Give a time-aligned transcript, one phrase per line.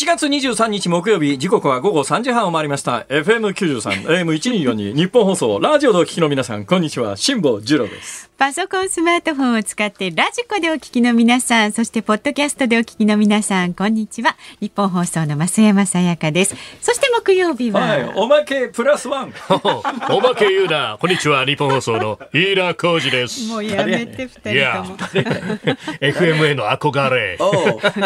[0.00, 3.00] 7月23日木曜日、時刻は午後3時半を回りました。
[3.10, 7.18] FM93、AM124 に、日本放送、ラジオでお聞きの皆さん、こんにちは。
[7.18, 8.29] 辛坊治郎です。
[8.40, 14.34] パソコン、スマートフォンを使ってラジコでお聞きの皆さん、そしてポッドキャストでお聞きの皆さん、こんにちは。
[14.60, 16.56] 日本放送の増山さやかです。
[16.80, 19.34] そして木曜日は、はい、おまけプラスワン。
[20.08, 20.96] おまけ言うな。
[20.98, 23.46] こんにちは、日本放送の飯田浩二です。
[23.46, 27.36] もうやめて二いや人とも。、 FM への憧れ。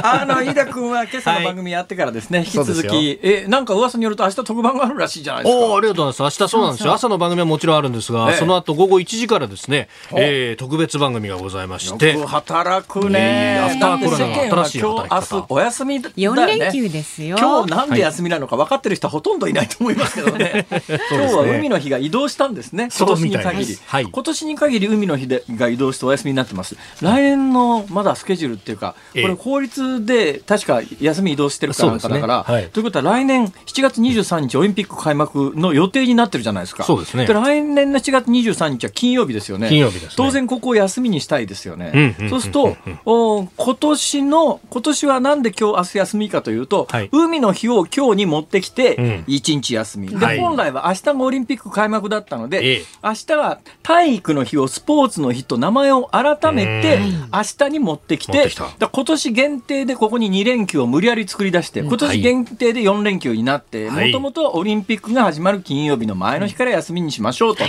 [0.02, 5.64] あの、飯田君は今朝の番組やってからですね、 引き続き、え、なんか噂によると明日特番があるらしいじゃないですか。
[5.64, 6.41] おーありがとうございます。
[6.41, 6.92] 明日そうなんですよ。
[6.92, 9.88] 朝の番組はもちろんあるんですが、ええその後午後1時からですね、
[10.24, 13.55] えー特別番組がございましてよく、働くいね。
[13.56, 16.42] やアフターコロナの新しい働き方今日、明日、お休みだよね。
[16.42, 17.37] 4連休ですよ。
[17.38, 20.66] 今日なんで休みなのか分かってる人はほとんどいないと思いますけどね。
[20.70, 22.88] 今日は海の日が移動したんですね。
[22.97, 23.78] 今年に限り。
[23.87, 26.77] はい今年に限り海の日でが移動してお休みになってます。
[27.00, 36.84] 来年のまだスケジュールっていうか、こええれ法律で確か休み移動してるかなんかだから、そうですねはいということは来年7月23日オリンピック開幕の予定になってるじゃないですか。
[36.84, 39.69] そうですね来年の7月23日は金曜日ですよね。
[39.69, 41.93] 金曜日ですね当然ここを休みにしたいですよね。
[41.95, 47.09] うんうんそうすると、お今年の、今年はなんで今日明日休みかというと、はい。
[47.12, 50.09] 海の日を今日に持ってきてうん、1日休み。
[50.09, 50.39] で、はい。
[50.39, 52.85] 本来は明日がオリンピック開幕だったので、ええ。
[53.03, 56.98] 明日は体育の日をスポーツの日と名前を改めて、
[57.33, 58.69] 明日に持ってきて、きた。
[58.79, 64.12] だ今年限定でここに2連休を無理やり作り出して、今年限定で4連休になって、もはい。
[64.12, 67.65] ともとオリンピックが始まる金曜日の前の日から休みにしましょうと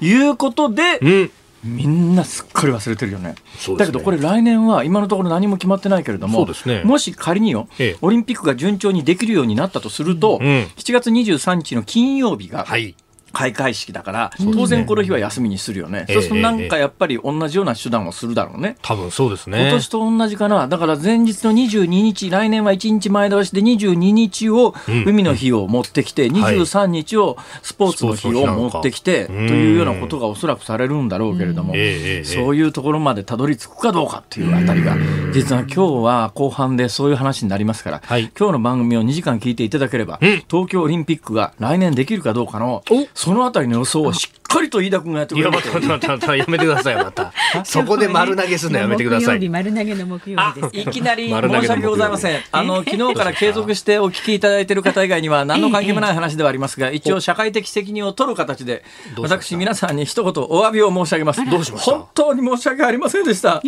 [0.00, 1.30] いうことで、うん。
[1.64, 3.30] みんなすっかり忘れてるよね。
[3.30, 3.76] ね。
[3.76, 6.82] だけどこれ来年は今のところ何も決まってないけれども、ね。
[6.84, 7.96] もし仮によ、ええ。
[8.02, 10.46] オリンピックが順調にできるようになったとすると、うん。
[10.76, 12.94] 7月23日の金曜日がはい。
[13.34, 16.06] 開会式だから、当然この日は休みにするよね。
[16.08, 18.76] ええそうするとなんかやっぱり同じような手段をするだろうね。
[18.80, 19.62] 多分そうですね。
[19.62, 20.68] 今年と同じかな。
[20.68, 25.04] だから前日の22日、来年は1日前倒しで22日をうん。
[25.06, 26.30] 海の日を持ってきて、はい。
[26.30, 31.74] 23日をスポーツの日を持ってきて、というようなことがおそらくされるんだろうけれども、
[32.24, 34.96] そういうところまでたどり着くかどうかっていうあたりが、
[35.32, 38.30] 実は今日は後半でそういう話になりますから、はい。
[38.38, 40.42] 今日の番組を2時間聞いていただければ、うん。
[40.48, 47.32] 東京オリンピックが来年できるかどうかのお、そのあたりの予想はしっかりと飯田君がやってくいや、れるとまた、また、また、やめてください、また。
[47.64, 49.48] そこで丸投げするのやめてくださ木曜日い。
[49.48, 50.88] 丸投げの木曜日です。
[50.88, 52.40] いきなり申し訳ございません。
[52.52, 58.84] あの、昨日から継続してお聞きいただいている方以外には何の関係もない話ではありますが、一応社会的責任を取る形で、
[59.18, 61.44] 私皆さんに一言お詫びを申し上げます。
[61.48, 61.92] どうしました？
[61.92, 63.62] 本当に申し訳ありませんでした。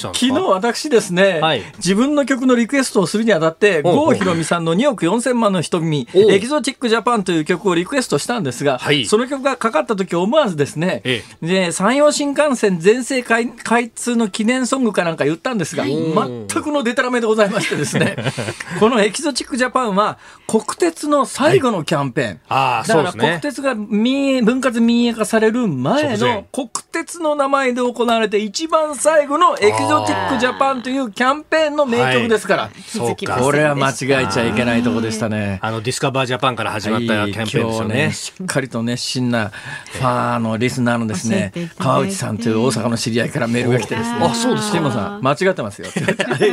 [0.00, 1.62] 昨日私ですね、はい。
[1.78, 9.06] 自分の曲のリクエストをするにあたって、郷ひろみさんの2億4000万の瞳、エキゾチックジャパンという曲をリクエストしたんですが、はい。
[9.06, 18.16] その曲がかかった時思わずですね、えで山陽新幹線全線開開通の記念ソングかなんか言ったんですが、全くのデタラメでございましてですね、
[18.80, 22.40] このエキゾチックジャパンは国鉄の最後のキャンペーン。
[22.48, 23.12] ああ、だから。
[23.12, 33.36] 国鉄が民営分割民営化される前の国鉄の名前で行われて一番最後のエキゾチックジャパンというキャンペーンの名曲ですから、そうか。
[33.38, 35.58] これは間違えちゃいけないとこでしたね。
[35.62, 38.12] あの、ディスカバージャパンから始まったキャンペーンですよ今日ね。
[38.12, 39.52] しっかりと熱心な
[40.02, 44.18] ファンのリスナーのですね川内さんという大阪の知り合いからメールが来てですね。
[44.20, 44.90] あそうですか。
[44.90, 45.88] さん間違ってますよ。
[45.96, 46.50] えーえ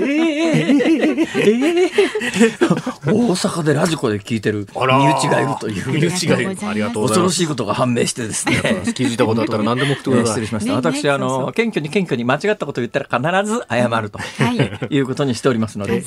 [0.71, 0.88] ーえー
[1.19, 6.57] 大阪でラジコで聞いてる身内がいるという身内がいる。
[6.67, 7.19] ありがとうございます。
[7.19, 10.47] 恐ろしいことが判明してですね気づいたことあったら何でも送ってください失礼。
[10.47, 10.71] しました。
[10.71, 14.51] ね私、あの、謙虚に謙虚に間違ったことを言ったら必ず謝ると、は
[14.89, 16.03] いい、うことにしておりますので、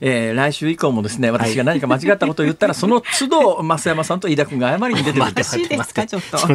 [0.00, 5.40] えー来週以降もですね、私が何か間違ったことを言ったら、その都度、増山さんと飯田君が謝りに出てくる と。
[5.40, 6.38] おかしいですかちょっと。
[6.38, 6.46] こ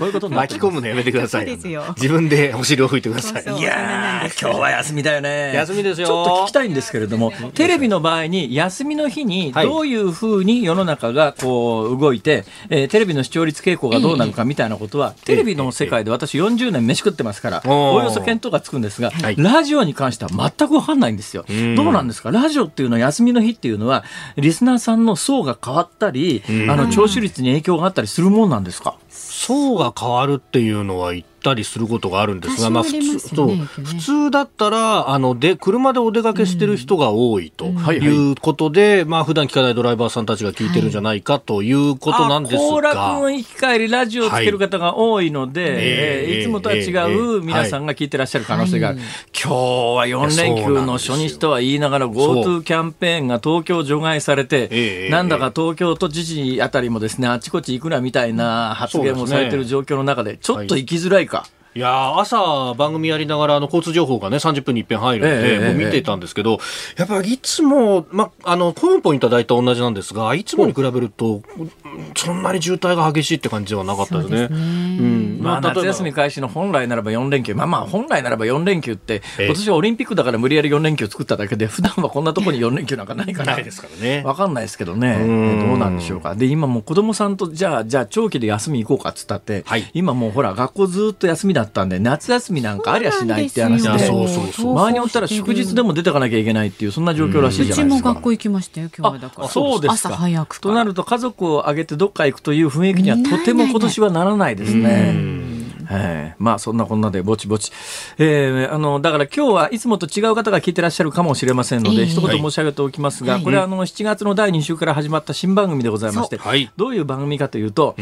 [0.00, 3.42] ういうこと巻き込むのやめてくださいそうですよ自分でお尻を拭いてください。
[3.42, 5.52] いやー、今日は休みだよね。
[5.54, 9.66] 休みですよちょっと聞きたいんですけれども、テレビの場合に、休みの日に、はい。
[9.66, 17.72] どういうふうに世の中がこう動いて、えーテレビの視聴率傾向がどうなるかみたいなことは、テレビの世界で私40年飯食ってますから、おー。
[18.00, 19.36] およそ見当がつくんですが、はい。
[19.38, 21.44] ラジオに関しては全く分かんないんですよ。
[21.52, 21.74] ん。
[21.76, 22.30] どうなんですか？
[22.30, 24.04] ラジオっていうのは休みの日っていうのは、
[24.36, 28.96] リスナーさんの層が変わったり、あの、聴取率に影響があったりするもんなんですか？
[29.18, 38.32] 層が変わるっていうのは言ったりすることがあるんですが、まあ普通普通だったらあので車でお出かけしてる人が多いとはいい。
[38.32, 43.18] うことで、まあ普段聞かないドライバーさんたちが聞いてるんじゃないかということなんですあ行楽が。
[43.20, 45.72] の行き帰りラジオをつける方が多いので、はい。
[45.72, 49.06] えーええいつもとは違ええう皆さんが聞いてらっしゃる可能性がある、はい
[49.40, 61.46] 今日は4連休の初日とは言いながら GoTo キャンペーンが東京除外されて、ええなんだか東京都知事あたりもですねあちこち行くなみたいな発言もされてる状況の中でちょっと行きづらいか。
[61.46, 66.58] いいやー朝番組やりながらあの交通情報がね30分に一遍入るので、ええええもう見ていたんですけど、
[66.96, 71.70] やっぱりいつも、ま、あの混むポイントは大体同じなんですがいつもに比べるとうん
[72.16, 74.48] そんなに渋滞が激しいって感じではなかったですね。
[74.50, 75.38] うん。
[75.40, 79.46] まあ、夏休み開始の本来ならば4連休、まあまあ本来ならば4連休って、ええ。
[79.46, 83.54] 今年はオリンピックだから無理やり4連休作っただけで、普段はこんなところに4連休なんかないから。
[83.54, 84.22] ないですからね。
[84.24, 85.68] わかんないですけどね、ん。
[85.68, 86.34] どうなんでしょうか。
[86.34, 89.90] で、今もう子供さんと、じゃあ、じゃあ長期で休み行こうかっつったって、はい。
[89.94, 94.52] 今もうほら、学校ずっと休みだったんで、夏休みなんかありゃしないって話で、そうそうそう。
[94.52, 97.96] そう周りにおったら祝日でも出てかなきゃいけないっていう、そんな状況らしいじゃないですか。
[97.96, 99.46] うちも学校行きましたよ今日はだから。
[99.46, 100.08] あそうですか。
[100.10, 105.57] 朝早くとなると家族を挙げてどっか行くという雰囲気にはとても今年はならないですね。
[105.90, 107.72] ええまあそんなこんなでぼちぼち、
[108.18, 113.42] えーあのだから今日はいつもと違う方が聞いてらっしゃるかもしれませんので、ええ一言申し上げておきますが、はい。
[113.42, 116.70] これはあの7月の第2週から始まった新番組でございまして、はい。
[116.76, 117.96] どういう番組かというと、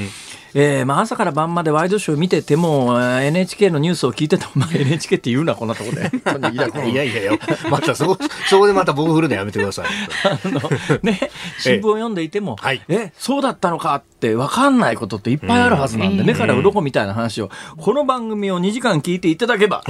[0.55, 6.11] えーまあ、朝から晩までワイドショー見ててもえー NHK のニュースを聞いてても、まあ、NHK って言うなこんなところで。
[6.57, 7.33] いやいやいやいや、
[7.71, 8.19] またそこ、
[8.49, 9.87] そこでまた僕振るのやめてください。
[10.25, 10.61] あの
[11.03, 12.83] ね、新聞を読んでいても、はい。
[12.89, 19.83] え、そうだったのかって分かんないことっていっぱいあるはずなんで、目から鱗みたいな話を、この番組を2時間聞いていただけば、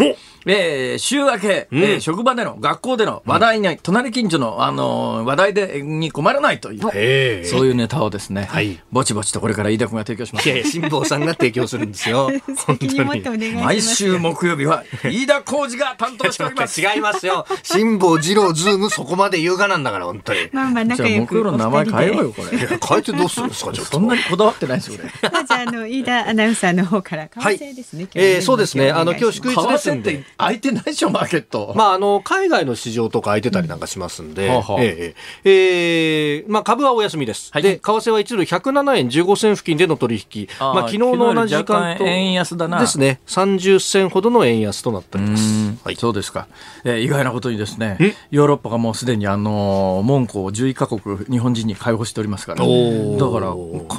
[0.47, 10.53] えー週明け、えー職場での、学校での話題に、隣近所の、あのー話題で、に困らないという、そういうネタをですね、はいぼちぼちとこれから飯田君が提供しますい。
[10.53, 12.31] やいや辛坊さんが提供するんですよ。
[12.67, 12.77] 本
[13.23, 16.81] 当に毎週木曜日は、飯田浩二が担当しております。
[16.81, 17.47] 違いますよ。
[17.63, 20.49] 辛坊二郎ズームそこまで優雅なんだから、本当に。
[20.53, 22.59] まあまあじゃあ仲良く木曜の名前変えようよ、これ。
[22.59, 23.93] 変えてどうするんですか、ちょっと。
[23.93, 25.31] そんなにこだわってないですよ、俺。
[25.31, 28.03] まずあの飯田アナウンサーの方からはい為替ですね。
[28.03, 31.73] 今日えーそうですねあの今日祝日為ですんで空いてないでしょ、マーケット。
[31.77, 35.15] まあ、あの、海外の市場とか空いてたりなんかしますんで、はあはあえ
[35.45, 37.51] えええまあ、株はお休みです。
[37.53, 40.49] はいで、為替は1ドル107円15銭付近での取引。
[40.59, 42.05] あーまあ、昨日の同じ時間と。
[42.05, 43.21] 円安だなですね。
[43.27, 45.43] 30銭ほどの円安となっております。
[45.85, 45.97] はい。
[45.97, 46.47] そうですか、
[46.85, 47.97] えー意外なことにですね
[48.31, 51.01] ヨーロッパがもうすでにあのー門戸を11カ国
[51.31, 53.55] 日本人に開放しておりますからおーだから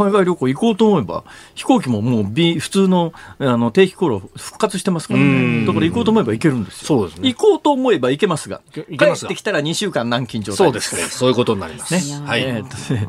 [0.08, 1.24] 海外旅行行こうと思えば
[1.56, 11.02] 飛行機ももう普通のあの定期航路復活してますからうんねだから行こうと思えば行けるんですよそうですね行こうと思えば行けますが行けますが帰ってきたら2週間軟禁状態そうですね。
[11.04, 11.94] そういうことになります。
[11.94, 12.42] ねはい。
[12.42, 13.08] えー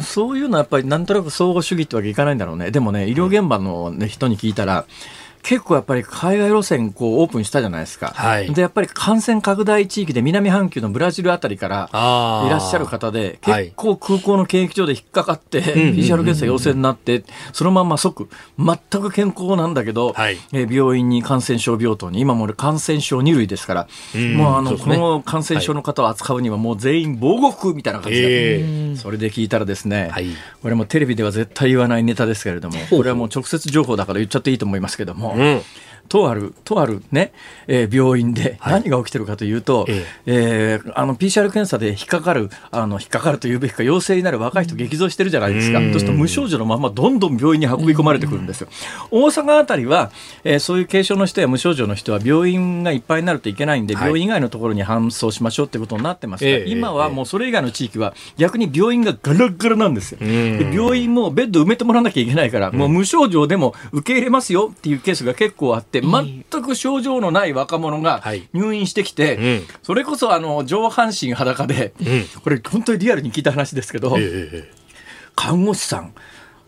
[0.00, 2.70] そういうのはやっぱりなんとなく相互主義ってわけいかないんだろうね。
[2.70, 4.86] でもね、医療現場の、ね、人に聞いたら、
[5.44, 8.12] 結構やっぱり海外路線こうオープンしたじゃないですか。
[8.16, 8.52] はい。
[8.52, 13.64] で、やっぱり感染拡大地域で南半球のブラジルあたりからいらっしゃる方で、はい。
[13.64, 20.38] 結構空港の検疫所で引っかかって、PCR 検査陽性になって、そのまんま即、全く健康なんだけど、はい。
[20.52, 24.34] えー病院に感染症病棟に、今も俺感染症2類ですから、うん。
[24.34, 30.26] もうあの、この感染症の方を扱うにはもう全員防護服みたいな感じで、えそれで聞いたらですね、はい。
[30.62, 35.62] これもテレビでは絶対言わないネタですけれども、これはもう直接情報だから言っちゃっていいと思いますけども、うん。
[36.08, 37.32] とある、とあるね、
[37.66, 40.80] えー病院で何が起きてるかというと、ええ。
[40.82, 45.78] ーあの PCR 検査で引っかかる、あの引っかかるというべきか、陽性になる若い人激増してるじゃないですか。
[45.78, 45.90] うん。
[45.92, 48.68] そうすると無症状のままどんどん病院に運び込まれてくるんですよ。
[49.10, 50.10] 大阪あたりは、
[50.44, 54.06] えーそういう軽症の人や無症状の人は病院がいっぱいになるといけないんで、はい。
[54.06, 60.18] 病院以外のところに搬送しましょうってことになってますが、ええ今はもうそれ以外の地域は逆に病院がガラッガラなんですよ。
[60.22, 60.28] ん。
[60.28, 68.48] で病院もベッド埋めてもらわなきゃいけないから、もう無症状でも受け入れますよっていうケースが結構あって、全く症状のない若者がはい。
[68.52, 69.62] 入院してきて、うん。
[69.82, 72.40] それこそあの上半身裸で、ん。
[72.42, 74.70] これ本当にリアルに聞いた話ですけど、ええ
[75.36, 76.14] 看護師さん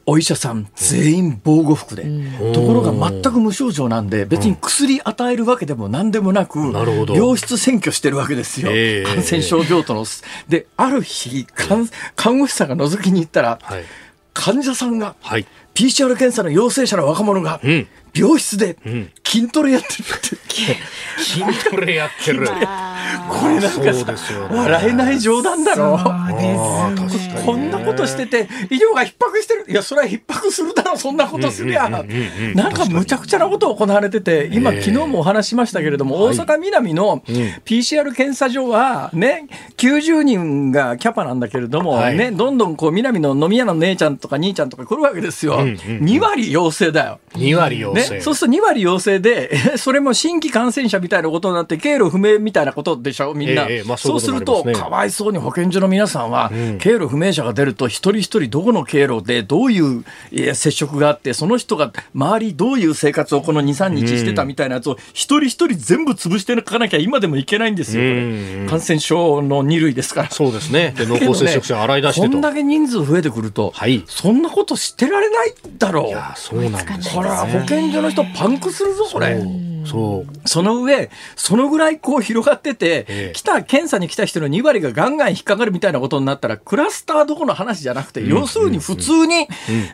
[0.09, 2.05] お医者さん全員防護服で、
[2.55, 7.15] ところが全く無症状なんで別に薬与えるわけでも何でもなく、なるほど。
[7.15, 10.05] 病室占拠してるわけですよ、ええ感染症病棟の。
[10.49, 13.85] である日看看護師さんが覗きに行ったら、はい。
[14.33, 15.47] 患者さんがはい。
[15.75, 19.11] PCR 検査の陽性者の若者がうん病室でん。
[19.25, 20.77] 筋トレやってるって、
[21.23, 22.47] 筋トレやってる。
[23.29, 24.57] これなんかそうでさすよね。
[24.59, 27.43] 笑えない冗談だろあー確かにね。
[27.45, 29.65] こんなことしてて医療が逼迫してる。
[29.69, 30.99] いやそれは逼迫するだろう。
[30.99, 31.87] そんなことすりゃ。
[31.87, 32.07] うんうんうん
[32.51, 34.77] うんなんかむちゃくちゃなこと行われてて今え。
[34.79, 37.23] え昨日もお話ししましたけれども大阪南の
[37.65, 39.47] PCR 検査所はね
[39.77, 42.17] 90人がキャパなんだけれどもはい。
[42.17, 45.57] ねどんどんこう南の飲み屋の姉ちゃんとか兄ちゃんとか来るわけですよ。
[45.57, 45.77] うんうんうん。
[46.05, 47.21] 2割陽性だよ。
[47.35, 53.67] 2割陽そうすると2割陽性で、え それも新規感染者みたいなことになって、経路不明みたいなことでしょ、みんな。
[53.69, 68.03] ええまあそそううするとかわいそうに保健所の皆さんは、経路不明者が出ると、一人一人どこの経路でどういうえー接触があって、その人が周りどういう生活をこの2、3日してたみたいなやつを、一人一人全部潰していかなきゃ今でもいけないんですよ。
[68.69, 70.31] 感染症の2類ですから。
[70.31, 70.95] そうですね。
[70.97, 72.33] で、濃厚接触者洗い出してと。
[72.33, 76.09] こんだけ人数増えてくると、はいそんなことしてられないだろう。
[76.09, 79.43] いや、そうなんですよねこれは保健所の人パンクするぞそれ。
[79.87, 80.49] そう。
[80.49, 83.33] その上、そのぐらいこう広がってて、ええ。
[83.35, 89.47] 来た、検査に来た人の2割がガンガン引っかかるみたいなことになったら、クラスターどころの話じゃなくて、要するに普通に、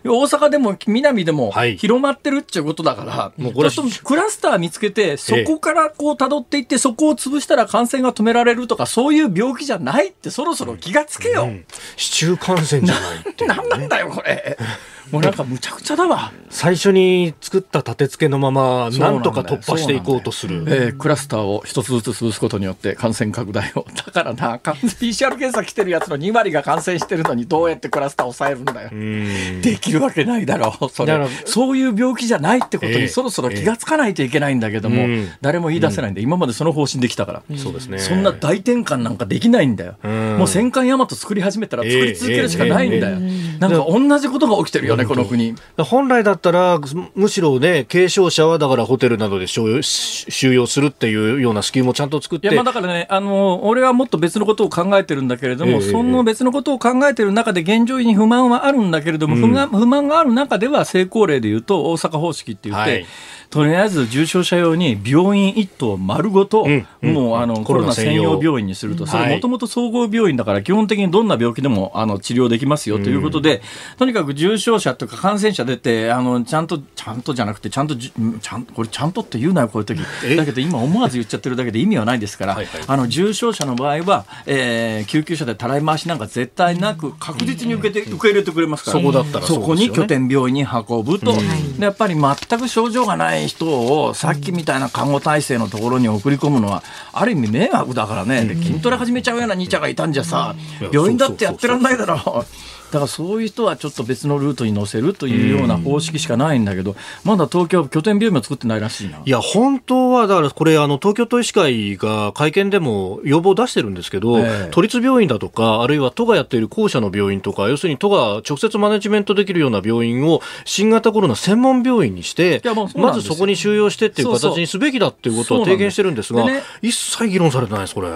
[0.04, 1.76] 大阪でも南でもはい。
[1.76, 11.50] 広まってるっていうことだから、もうこれクラスター見つけて、そこからこう辿っていって、そこを潰したら感染が止められるとか、そういう病気じゃないってそろそろ気がつけよ。
[11.96, 13.46] 市中感染じゃないね。
[13.46, 14.56] なんなんだよ、これ。
[15.12, 16.32] もうなんかむちゃくちゃだわ。
[16.48, 20.64] 最初に作った立て付けのまま、なんんとか突破していこうとする。
[20.66, 23.86] えークラスターを一つずつ潰すことによって感染拡大を。
[23.94, 28.88] だからな、か PCR 検査来てるやつの2割が感染してるのにどうやってクラスターを抑えるんだよ。
[28.90, 30.88] うんできるわけないだろう。
[30.88, 31.12] それ。
[31.44, 37.56] そういう病気じゃないってことええにそろそろ気がつかないといけないんだけども、ええうん誰も言い出せないんで、今までその方針できたから。
[37.56, 37.98] そうですね。
[37.98, 39.96] そんな大転換なんかできないんだよ。
[40.02, 43.18] うんもう戦艦大和作り始めたら作り続けるしかないんだよ。
[43.20, 45.54] ええなんか同じことが起きてるよね、この国。
[45.78, 46.78] 本来だったら、
[47.14, 52.48] むしろね、軽症者はだからホテルなどで収容し収容するっていうようなスキームをちゃんと作って。
[52.48, 63.06] いや、まあだからね、あの、俺はもっと別のことを考えてるんだけれども、ええその別のことを考えてる中で現状に不満はあるんだけれども、不満不満がある中では成功例で言うと、大阪方式って言って、はい
[63.52, 66.66] とりあえず重症者用に病院一棟丸ごと、
[67.02, 68.42] もうあのコロナ専用。
[68.42, 73.60] 病院にすると、それはいもともと総合病院だから、基本的にどんな病気でもあの治療できますよということで、
[73.98, 80.00] とにかく重症者とか感染者出て、あのちゃんと、ちゃんとじゃなくて、ちゃんとちゃんこれ、ちゃんとって言うなよ、こういう時。
[80.24, 80.34] え？
[80.34, 91.34] だけど今、思わず言っちゃってるだけで意味はないですから、あの重症者の場合は、えー救急車でたらい回しなんか絶対なく、確実に受けて、受け入れてくれますから、そこに拠点病院に運ぶと、
[91.78, 96.82] でやっぱり全く症状がない人を、さっきみたいな看護体制のところに送り込むのは、
[97.12, 100.54] ある意味迷惑だからね、で筋トレ始めちゃうような兄ちゃんがいたんじゃさ、
[100.92, 102.44] 病院だってやってらんないだろ。
[102.44, 102.71] う。
[102.92, 106.94] だからそういう人はちょっと別のルートに乗せるというような方式しかないんだけど、
[107.24, 109.22] まだ東京、拠点病院も作ってないらしいな。
[109.24, 122.62] いや、本当は、だからこれ、あの、東京都医師会が会見でも要望を出してるんですけど、ええ都立病院だとか、あるいは都がやっている公社の病院とか、要するに都が直接マネジメントできるような病院を新型コロナ専門病院にして
[122.94, 128.08] まずそこに収容してっていう形にすべきだっていうことは提言してるんですが、ね一切議論されてないです、これ。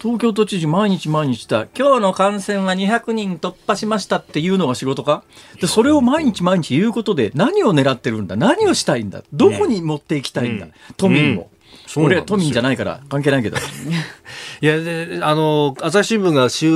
[0.00, 5.24] 東京都知事、毎日毎日だ、今日の感染は200人突破しましたっていうのが仕事か？
[5.60, 10.72] で、それを毎日毎日言うことで、何を狙ってるんだ、何をしたいんだ、どこに持っていきたいんだ、うん。
[10.96, 11.50] 都民を。
[11.96, 13.56] 俺、都民じゃないから関係ないけど。
[14.60, 16.68] いや、で、あの、朝日新聞が週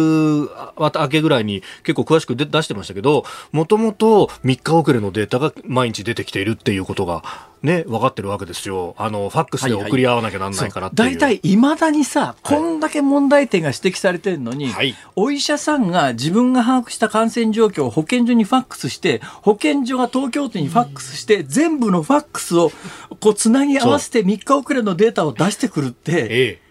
[0.78, 7.23] 明けぐらいに結構詳しくで出してましたけど、もともと3日遅れのデータが毎日出てきているっていうことが、
[7.62, 8.95] ね、分かってるわけですよ。
[8.99, 11.16] あの、ファックスで送り合わなきゃなんないからっていう。
[11.16, 22.73] 大体、いまだにさ、こんだけ問題点が指摘されてるのに、はいお医者さんが自分が把握した感染状況を保健所にファックスして、保健所が東京都にファックスして、全部のファックスを
[23.21, 26.63] こうつなぎ合わせて3日遅れのデータを出してくるって、ええ。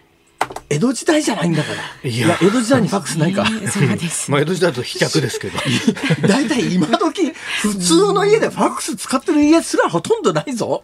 [0.69, 1.69] 江戸時代じゃないんだか
[2.03, 2.09] ら。
[2.09, 3.45] いいやや、江戸時代にファックスないか。
[3.45, 4.31] そうです。
[4.31, 5.59] まあ、江戸時代だと飛脚ですけど。
[6.27, 10.83] 大体今時、普通の家でファックス使ってる家すらほとんどないぞ。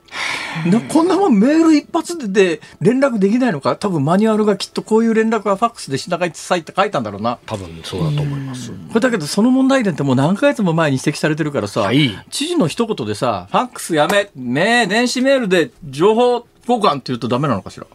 [0.65, 3.75] なこんなもんメール一発でで連絡できないのか？
[3.77, 7.39] 多分マニュアルがきっとこういう連絡はファックスでしなさいって書いたんだろうな。
[7.45, 8.69] 多分そうだと思います。
[8.71, 17.87] これだけどその問題点ってもう何ヶ月も前に指摘されてるからさ、はい知事の一言でさ、ファックスやめ、ねえ電子メールで情報交換って言うとダメなのかしら？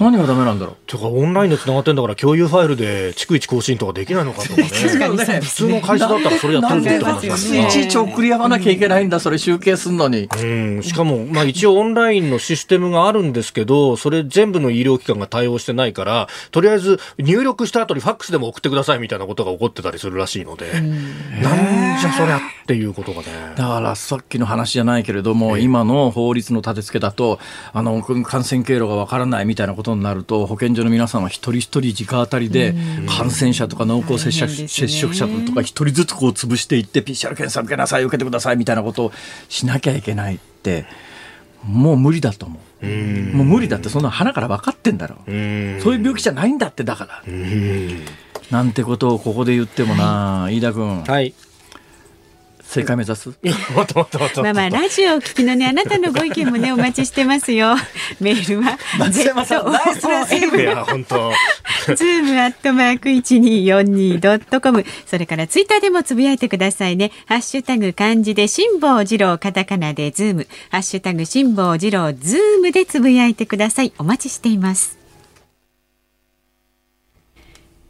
[0.00, 0.76] 何がダメなんだろう？
[0.86, 4.68] てか、オンラインで繋がってんだから共有ファイルで逐一更新とかできないのかとかね。
[4.70, 10.28] 確かにそうです普通の会社だったらそれやってるぞって話ファックスですよいちいち送り合わなきゃいけないんだ、それ集計すんのに。
[10.42, 23.26] うん、しかも、まあ一応オンラインのシステムがあるんですけど、それ全部の医療機関が対応してないから、とりあえず入力した後にファックスでも送ってくださいみたいなことが起こってたりするらしいので、なんじゃそりゃっていうことがね。
[23.56, 27.38] だからさっきの話じゃないけれども、今の法律の立て付けだと、
[27.72, 32.74] あの感染経路がわからないみたいなことになると、保健所の皆さんは一人一人直当たりで、
[33.06, 39.12] 感染者とか濃厚接触,、接触者とか一人ずつこう潰していって、PCR 検査受けなさい、受けてくださいみたいなことを
[39.48, 40.86] しなきゃいけないって、
[41.64, 42.86] もう無理だと思う。
[42.86, 45.32] もう無理だって、そんなハナから分かってんだろう。
[45.32, 45.80] うん。
[45.82, 47.22] そういう病気じゃないんだって、だから。
[47.26, 48.00] うん
[48.50, 51.34] なんてことをここで言ってもな、飯田君、はい。
[52.66, 53.30] 正解目指す？
[53.42, 54.42] いや、待って待って待って。
[54.42, 57.76] まあまあラジオを聞きのねあなたのご意見もねお待ちしてますよ。
[58.20, 61.32] メールは増山さんナイスなセーブいや、本当。
[61.94, 64.84] ズームアットマーク一二四二ドットコム。
[65.06, 67.12] それからツイッターでもつぶやいてくださいね。
[67.26, 70.46] ハッシュタグ漢字で辛坊治郎カタカナでズーム。
[70.70, 73.92] ハッシュタグ辛坊治郎ズームでつぶやいてください。
[73.98, 75.03] お待ちしています。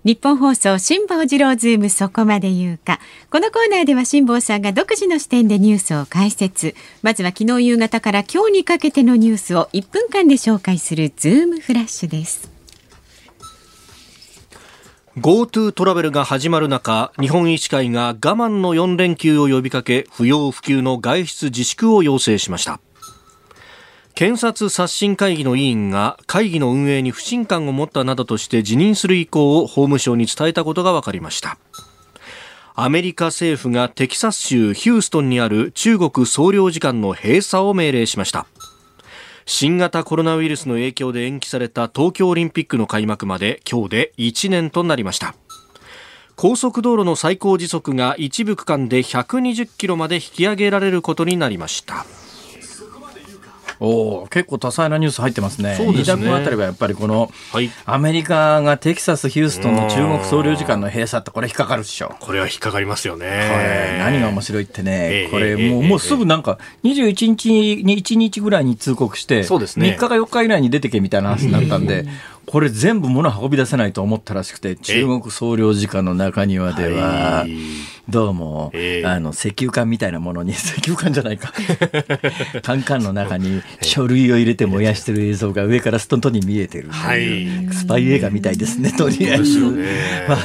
[0.05, 3.01] ニッポン放送辛坊治郎ズームそこまで言うか。
[3.31, 6.75] このコーナーでは辛坊さんが独自の視点でニュースを解説。
[7.01, 12.51] まずは昨日夕方から今日にかけてのニュースを1分間で紹介するズームフラッシュです。
[15.17, 22.79] GoTo トラベルが始まる中日本医師会が我慢の4連休を呼びかけ不要不急の外出自粛を要請しました。
[24.15, 31.59] 検察刷新会議の委員が会議の運営に不信感を持ったなどとして辞任する意向を法務省に伝えたことが分かりました。
[32.77, 38.47] アメリカ政府がテキサス州ヒューストンにある中国総領事館の閉鎖を命令しました。
[39.47, 45.35] 新型コロナウイルスの影響で延期された東京オリンピックの開幕まで今日で1年となりました。
[46.37, 52.07] 高速道路の最高時速が一部区間で120キロまで引き上げられることになりました。
[53.85, 55.75] お結構多彩なニュース入ってますね。
[55.77, 56.03] そうですね。
[56.03, 57.71] 飯田君あたりはやっぱりこの、はい。
[57.85, 62.15] アメリカがテキサス、ヒューストンの中国総領事館の閉鎖ってこれ引っかかるっしょ。
[62.21, 63.27] これは引っかかりますよね。
[63.27, 64.91] これ何が面白いってえね
[65.27, 69.91] え、これええもうもうすぐなんか21日に1日ぐらいに通告して、そうですね。
[69.91, 72.07] 3日か4日以内に出てけみたいな話になったんで、
[72.47, 77.57] これ全部物運び出せないと思ったらしくて、中国総領事館の中庭でははい、
[78.09, 81.53] どうも、ええあの、石油缶みたいなものに、 石油缶じゃないか。
[82.63, 86.89] カンカンの中に書類を入れて燃やしてる映像が上からストントに見えてる。
[86.91, 89.59] はいスパイ映画みたいですね、とりあえず。
[90.29, 90.39] まあ、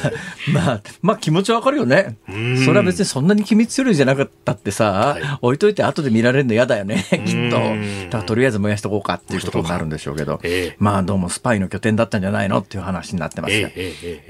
[0.54, 2.16] まあ、まあ気持ちわかるよね。
[2.32, 7.58] んそれは別にそんなに機密書類じゃなかったってさ、置いといて後で見られるの嫌だよね、きっと。
[7.58, 13.70] だからとりあえず燃やしとこうかっていうことになるんでしょうけどええ、まあどうもスパイの拠点だったんじゃないのっていう話になってますが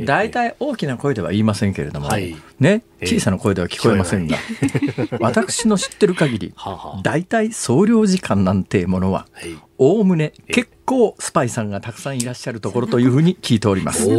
[0.03, 2.35] 大体大きな声では言いませんけれども、はい。
[2.59, 3.07] ね、ええ。
[3.07, 4.37] 小さな声では聞こえませんが、
[5.19, 6.53] 私の知ってる限り
[7.03, 9.55] 大体総領事館なんてものは、はい。
[9.77, 14.09] おおむね結構スパイさんがたくさんいらっしゃるところというふうに聞いております。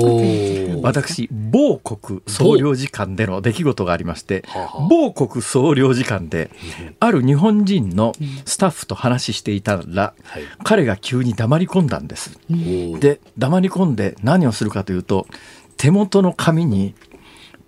[0.83, 4.45] 私、某国総領事館での出来事がありまして
[4.89, 6.51] 某国総領事館で、
[7.01, 8.13] ある日本人の
[8.45, 12.39] スタッフと話していたらはい、彼が急に黙り込んだんです。
[12.49, 15.27] で、黙り込んで何をするかというと、
[15.77, 16.95] 手元の紙に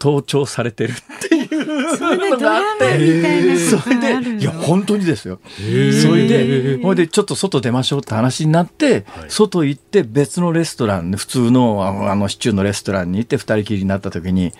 [0.02, 5.38] 盗聴されてるっていうのがあって、それで、いや、本当にですよ。
[5.54, 14.52] それで、ほいで、ちょっと外出ましょうって話になって、はい外行って別のレストランで、普通の、あの、あのシチューのレストランに行って二人きりになった時に、はい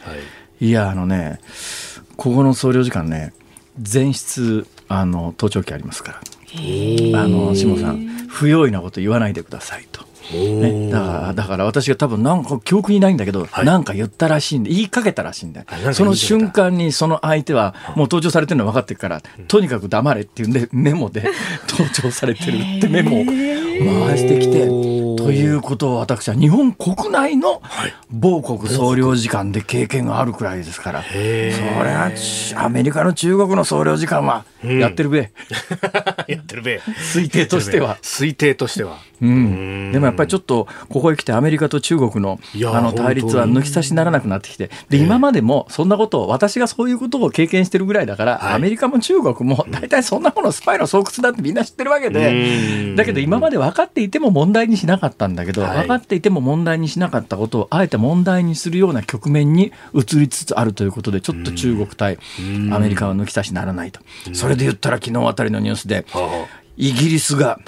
[0.64, 1.40] いや、あのね、
[2.16, 3.32] ここの総領事館ね、
[3.92, 6.18] 前室、あの、盗聴器ありますから。
[6.18, 10.11] あの、下さん、不用意なこと言わないでくださいと。
[10.32, 13.66] ね、だから、だから私が多分なんか記憶にないんだけど、はい。
[13.66, 21.28] なんか言ったらしいんで、言いかけたらしいんだその瞬間にその相手はもう盗聴されてるの分かってるから、とにかく黙れっていうんで、メモで
[21.66, 23.24] 盗聴されてるってメモを
[23.84, 27.62] 回してきて、ということを私は日本国内の
[28.10, 35.30] 某国総領事館で経験があるくらいですから、それはちアメリカの中国の総領事館はやってるべ、
[36.28, 36.80] やってるべ。
[37.14, 37.98] 推定としては。
[38.02, 38.98] 推定としては。
[39.22, 48.54] うん、でもやっぱりちょっとここへ来てアメリカと中国のあの対立は抜き差しならなくなってきてで今までもそんなことを私がそういうことを経験してるぐらいだから、はい。
[48.54, 52.96] アメリカも中国も大体そんなものスパイの巣窟だってみんな知ってるわけうでん。
[52.96, 55.78] だけど今まで分かっていても問題にしなかったんだけど、はい。
[55.82, 62.18] 分かっていても問題にしなかったことをあえて問題にするような局面に移りつつあるということでちょっと中国対
[62.72, 64.00] アメリカは抜き差しならないと。
[64.32, 67.58] それで言ったら昨日あたりのニュースではイギリスが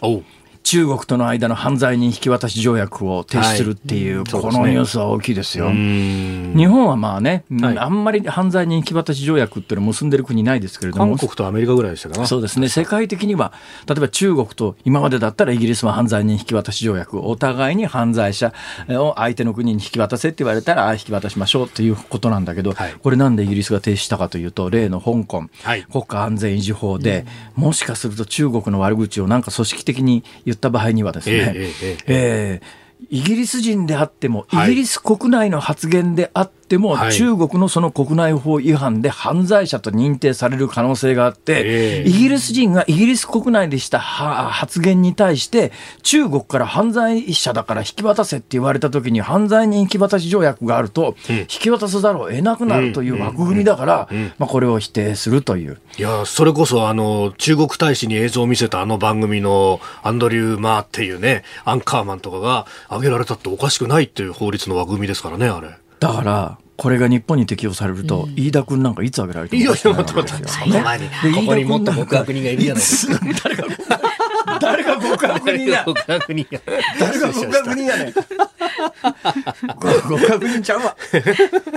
[0.65, 4.27] 中国との間の犯罪人引き渡し条約を停止するっていう、はい。
[4.27, 5.67] このニュースは大きいですよ。
[5.67, 6.55] うん。
[6.57, 7.79] 日本はまあね、はい。
[7.79, 11.19] あんまり犯罪人引き渡し条約っていうのを結んでる国ないですけれども。
[11.19, 12.27] 韓、国とアメリカぐらいでしたかな。
[12.27, 13.53] そうですね、世界的には、
[13.87, 18.55] 例えば中国と今までだったらイギリスは犯罪人引き渡し条約、お互いに犯罪者
[18.89, 22.95] を相手の国に引き渡せって言われたら、あ引き渡しましょうっていうことなんだけど、はい。
[23.03, 25.83] これなんでイギリスが停止したかというと、例の香港、はい。
[25.93, 34.73] 国家安全維持法で、もしかすると中国の悪口をなんか組織的に言った場合にはですね、えええーイギリス人であっても、はい。
[34.73, 37.13] イギリス国内の発言であっても、はい。
[37.13, 42.09] 中国のその国内法違反で犯罪者と認定される可能性があって、ええ。
[42.09, 45.73] イギリス人がイギリス国内でしたは発言に対して、
[46.03, 55.79] 中国から犯罪者だから引き渡せって言われたときに、犯罪人引き渡し条約があると、引き渡さざるを得なくなるという枠組みだから、まあ、これを否定するという。
[55.97, 65.69] いやそれこそあの中国大使に映像を見せたあの番組のアンドリュー・マーっていうねアンカーマンとかが挙げられたっておかしくないっていう法律の枠組みですからねあれ。
[66.05, 73.21] だから、これが日本に適用されると、飯田君なんかいつ挙げられていやいやもおかしくない待って待ってわけですよその前にここにもっと極悪人がいるじゃないですか。
[73.43, 73.65] 誰が
[74.65, 76.61] 誰がが極悪人や極悪人や。
[76.99, 78.13] 誰が極悪人やねん。
[78.13, 78.25] 極
[80.35, 80.97] 悪人ちゃうわ。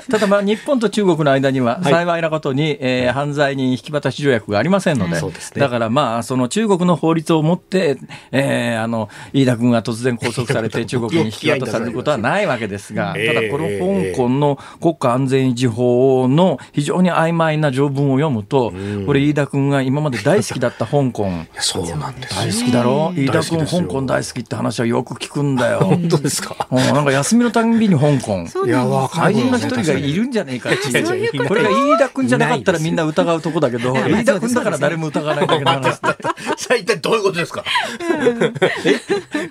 [0.09, 5.61] ただまあ日本と中国の間には幸いなことに、えー犯罪人引き渡し条約がありませんので、そうですね。
[5.61, 7.97] だからまあその中国の法律をもって、
[8.31, 18.71] えーあの飯田君が突然拘束されて中国に引き渡されることはないわけですが、たええだこの香港の国家安全維持法の非常に曖昧な条文を読むと、
[19.05, 21.27] これ飯田君が今まで大好きだった香港。
[21.59, 23.13] そうなんです大好きだろ？
[23.15, 25.79] 飯田君香港大好きって話はよく聞くんだよ。
[25.85, 26.67] 本当ですか？
[26.71, 28.47] うんなんか休みのたんびに香港。
[28.47, 31.03] そうなんです愛人の一人がいるんじゃねえかって
[31.47, 36.17] これが飯田君じゃなかったらみんな疑うとこだけど、飯田君だから誰も疑わないだけの話だ。
[36.57, 37.63] さあ一体どういうことですか？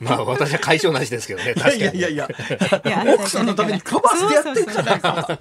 [0.00, 1.54] まあ私は解消なしですけどね。
[1.54, 1.78] 確かに。
[1.78, 2.28] いやいやいや、
[2.84, 5.38] いや奥さんのためにカバーしてやってんじゃないか。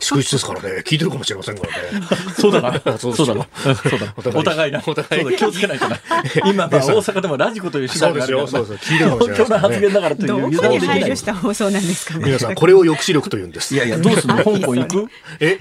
[0.00, 0.82] 祝日ですからね。
[0.84, 2.06] 聞いてるかもしれませんからね。
[2.36, 2.72] そうだな。
[2.98, 3.46] そうだな。
[3.74, 4.14] そうだ。
[4.34, 4.82] お互いな。
[4.86, 5.98] お互いそうだ気をつけないとな。
[6.46, 8.42] 今、まあ大阪でもラジコという手段があるから。
[8.42, 8.48] な。
[8.48, 8.96] そうですよそうですよ。
[8.96, 10.98] 聞いてるかもしれない東京の発言だからという油断できない。
[10.98, 11.16] に配慮。
[11.16, 13.74] した放送なんですか皆さん、これを抑止力と言うんです。
[13.74, 14.36] いやいや、どうすんの？
[14.36, 15.08] 香港行く？
[15.40, 15.58] え、いや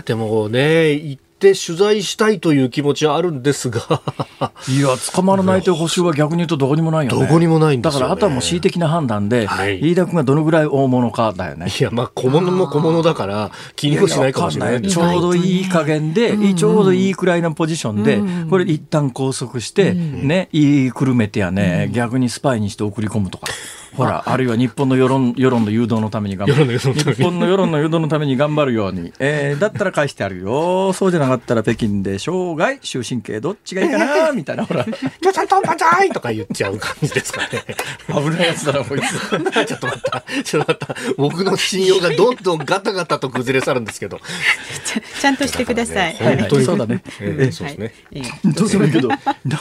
[0.00, 3.80] ーでもね、行って取材したいという気持ちはあるんですが、
[4.68, 7.20] いや、捕まらないという保証は逆に言うとどこにもないよね。
[7.20, 8.02] どこにもないんですよね。
[8.02, 9.80] だから、あとはもう恣意的な判断で、はい。
[9.80, 11.66] 飯田君がどのぐらい大物かだよね。
[11.66, 14.78] いや、まあ、小物も小物だから、気にもしないかもしれない。
[14.78, 23.48] んですちょうどいい加減で、ちょうどいいくらいのポジションで、これ一旦拘束して、ね、言いくるめてやね、逆にスパイにして送り込むとか。
[23.96, 26.78] ほら、あるいは日本の世論世論の誘導のために頑張る。
[26.78, 29.12] 日本の世論の誘導のために頑張るように。
[29.18, 30.92] えーだったら返してあるよ。
[30.92, 34.84] そうじゃなかったら北京で生涯終身刑どっちがいいかな みたいな、ほら。
[34.84, 37.64] 共産党万歳とか言っちゃう感じですかね。
[38.08, 39.10] 危ないやつだな、こいつ。
[39.66, 40.24] ちょっと待った。
[40.44, 40.96] ちょっと待った。
[41.16, 44.20] 僕の信用がどんどんガタガタと崩れ去るんですけど。
[45.20, 46.16] ちゃんとしてください。
[46.18, 47.94] 本当にそうだねええそうですね。
[48.44, 49.18] どうするけど、なん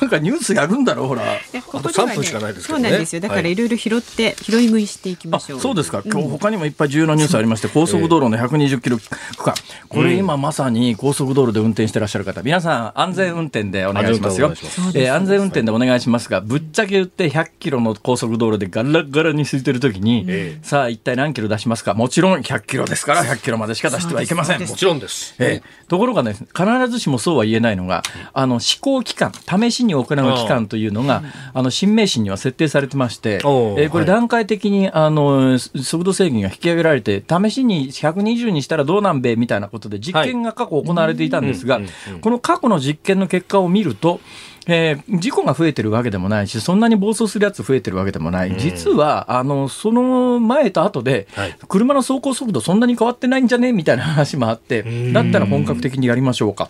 [0.09, 1.23] かニュースやるんだろ、ほら。
[1.23, 3.21] あとでは3分しかないですけどねそうなんですよ。
[3.21, 5.59] だからはいいろいろ拾って、拾い食いしていきまあしょう。
[5.59, 9.53] そうですか、今日他にもいっぱい重要なニュースありまして、高速道路の120キロ区間、
[9.87, 14.51] これ今まさに高速道路で運転してらっしゃる方、皆さん安全運転でお願いしますよ。
[14.95, 21.93] えー安全運転でお願いしますが、ぶっちゃけ言って100キロの高速道路でガラガラに空いてるときに、えさあ一体何キロ出しますか？
[21.93, 24.61] もちろん100キロですから100キロまでしか出してはいけません。
[24.61, 25.35] もちろんです。
[25.39, 25.87] ええ。
[25.87, 28.03] ところがね、必ずしもそうは言えないのが、
[28.33, 41.79] あの、試行期間、試しに行う期間というのが、あの、新名神には設定されてまして、えーこれはい段階的に、あの、速度制限が引き上げられて、試しに120にしたらどうなんべみたいなことで実験が過去行われていたんですが
[42.21, 44.19] この過去の実験の結果を見ると、
[44.67, 48.55] えー事故が増えてるわけでもないし、そんなに暴走するやつ増えてるわけでもない。
[48.57, 55.13] 実は、あの、その前と後ではい、車の走行速度そんなに変わってないんじゃねみたいな話もあって、ん。
[55.13, 56.67] だったら本格的にやりましょうか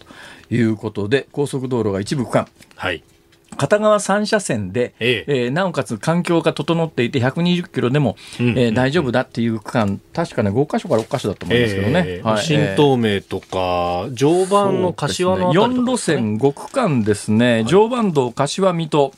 [0.49, 3.03] ということで、高速道路が一部区間、はい。
[3.59, 5.33] 片側3車線で、ええ。
[5.47, 12.03] ーなおかつ環境が整っていて120キロでも、うんえー大丈夫だっていう区間、確かね、5箇所か6箇所だと思うんですけどね。
[12.07, 12.27] ええ。
[12.27, 12.43] はい。
[12.43, 19.11] 新東名とか、常磐の柏のあたりとか4路線5区間ですね、常磐道柏水戸、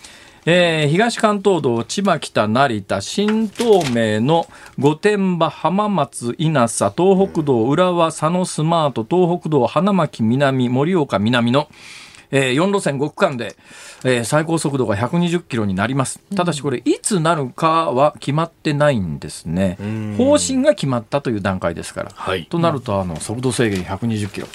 [0.47, 3.01] えー東関東道千葉北成田。
[3.01, 4.47] 新東名の
[4.79, 6.91] 御殿場浜松稲佐。
[6.97, 9.05] 東北道浦和佐野スマート。
[9.07, 11.67] 東北道花巻南盛岡南の
[12.31, 13.55] えー4路線5区間で、
[14.03, 16.19] えー最高速度が120キロになります。
[16.35, 20.15] ただしこれ、いつなるかは決まってないんですねん。
[20.17, 22.11] 方針が決まったという段階ですから。
[22.15, 24.47] はいとなると、あの、速度制限120キロ。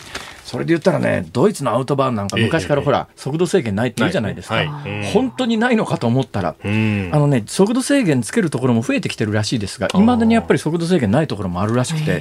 [0.47, 4.55] それで言ったらね、ドイツのアウトバーンなんか昔からほら、速度制限ないって言うじゃないですか。
[4.55, 5.03] はいうん。
[5.13, 7.11] 本当にないのかと思ったら、うん。
[7.13, 12.21] あのね、速度制限つけるところも増えてきてるらしいですが、いまだにやっぱり速度制限ないところもあるらしくて、う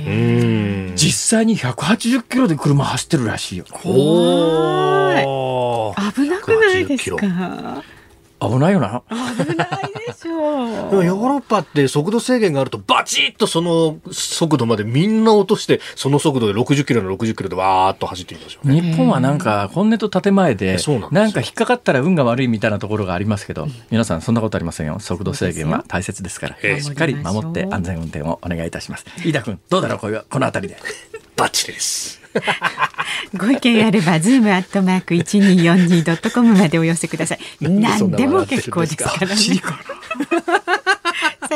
[0.94, 0.94] ん。
[0.96, 3.66] 実際に180キロで車走ってるらしいよ。
[3.66, 3.82] 危
[6.28, 7.84] なくないです180キか。
[8.50, 9.04] 危ないよな。
[9.10, 9.68] 危ない
[10.08, 10.90] でしょ。
[10.92, 18.82] でもヨーロッパって速度制限があるとバチッとその速度までみんな落としてその速度で60キロの60キロでわーっと走っていきますよね。
[18.82, 21.08] 日本はなんか本音と建前でなんですよ。
[21.12, 25.00] なんか引っかかったら運が悪いみたいなところがありますけど皆さんそんなことありませんよ。
[25.00, 26.58] 速度制限は大切ですから。
[26.64, 26.82] ええ。
[26.82, 29.06] しっかり守って安全運転をお願いいたします。
[29.24, 30.00] 飯田君どうだろう？
[30.00, 30.80] こういうこの辺りで
[31.36, 32.22] バッチリです。
[33.36, 37.40] ご意見あれば、ズームアットマーク一二四二ドットコムまでお寄せください。
[37.62, 39.36] なんでそん何でも結構ですからね。
[39.36, 39.42] さ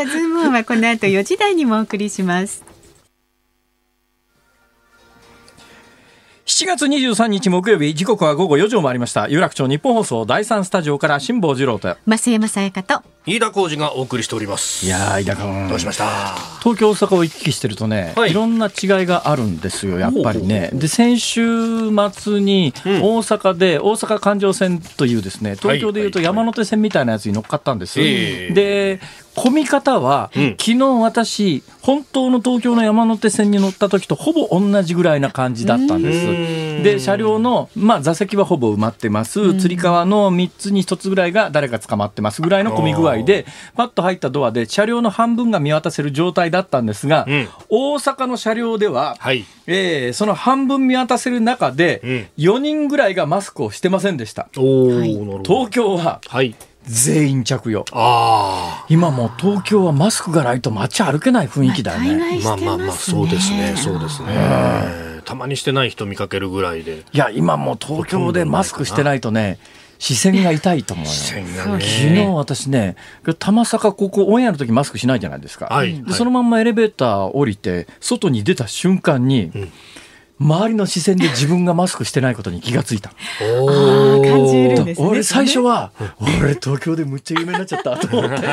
[0.01, 2.63] あ、ズームオンはこの後4時台にもお送りします。
[6.45, 13.03] 7月23日木曜日時刻は午後4時を回りました有楽町ニッポン放送第三スタジオから辛坊治郎と増山さやかと。
[13.29, 14.83] 飯田浩司がお送りしております。
[14.87, 15.67] いやー、飯田君。
[15.69, 16.03] どうしました？
[16.63, 18.71] 東京、大阪を行き来してるとね、はいい、ろんな違い
[19.05, 20.71] があるんですよ、やっぱりね。
[20.73, 28.01] で、先週末にうん大阪で、大阪環状線というですね、東京でいうとはいはい山手線みたいなやつに乗っかったんです。
[28.01, 28.99] ええで、
[29.35, 36.27] 混み方は、うん昨日私、本当の東京の山手線に乗った時とほぼ同じぐらいな感じだったんです。
[36.27, 39.53] うんで、車両の、まあ、座席はほぼ埋まってます。
[39.55, 49.45] つり革の3つに1つぐらいが誰か捕まってますぐらいの混み具合で、パッと入ったドアで車両の半分が見渡せる状態だったんですが、うん大阪の車両では、はい。
[49.67, 54.43] えーその半分見渡せる中で、4人ぐらいがマスクをしてませんでした。
[54.43, 55.43] はいなるほど。
[55.43, 56.55] 東京ははい。
[56.83, 57.85] 全員着用。
[57.91, 62.39] あ今もう東京はマスクがないと街歩けない雰囲気だよね。
[62.43, 62.43] あ。
[62.43, 63.75] まあまあまあ、そうですね。
[63.77, 65.19] そうですね。
[65.25, 67.03] たまにしてない人見かけるぐらいで。
[67.13, 69.59] いや、今もう東京でマスクしてないとね、
[69.99, 71.11] 視線が痛いと思うよ。
[71.11, 71.83] 線がね。
[71.83, 72.95] 昨日私ね、
[73.37, 75.67] 玉坂ここオンエアの時マスクしないじゃないですか。
[75.67, 79.71] はいでそのまんまエレベーター降りて、外に出た瞬間に、ん
[80.39, 83.11] 周りの視線で自分がマスクしてないことに気がついた。
[83.61, 85.07] お感じるんですね。
[85.07, 85.91] 俺最初は、
[86.41, 88.47] 俺東京でむっちゃ有名になっちゃったと思って、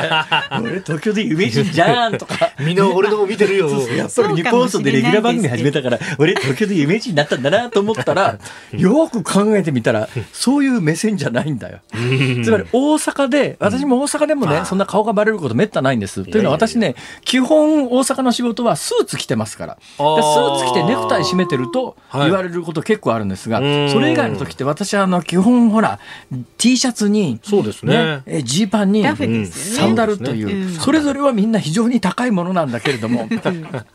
[0.61, 2.51] 俺東京で有名人じゃんとか。
[2.59, 3.69] みんな俺の方見てるよ。
[3.69, 8.37] やっぱり日本放送でレギュラー番組始めたから、俺東京で有名人になったんだなと思ったら、
[8.73, 11.79] よく考えてみたら、そういう目線じゃないんだよ。
[12.43, 16.25] つまり大阪で、私も大阪でもね、そんな顔がバレることめったないんです。
[16.25, 19.75] というのは私ね、基本大阪の仕事はスーツ着てますから。
[19.75, 22.25] でスーツ着てネクタイ締めてるとはい。
[22.25, 23.89] 言われること結構あるんですが、うん。
[23.91, 25.99] それ以外の時って私はあの基本ほら、
[26.57, 28.21] T シャツに、そうですね。
[28.25, 29.03] えジーパンに、
[29.47, 30.73] サンダルという、うん。
[30.73, 33.27] それぞれはみんな非常に高いものなんだけれども、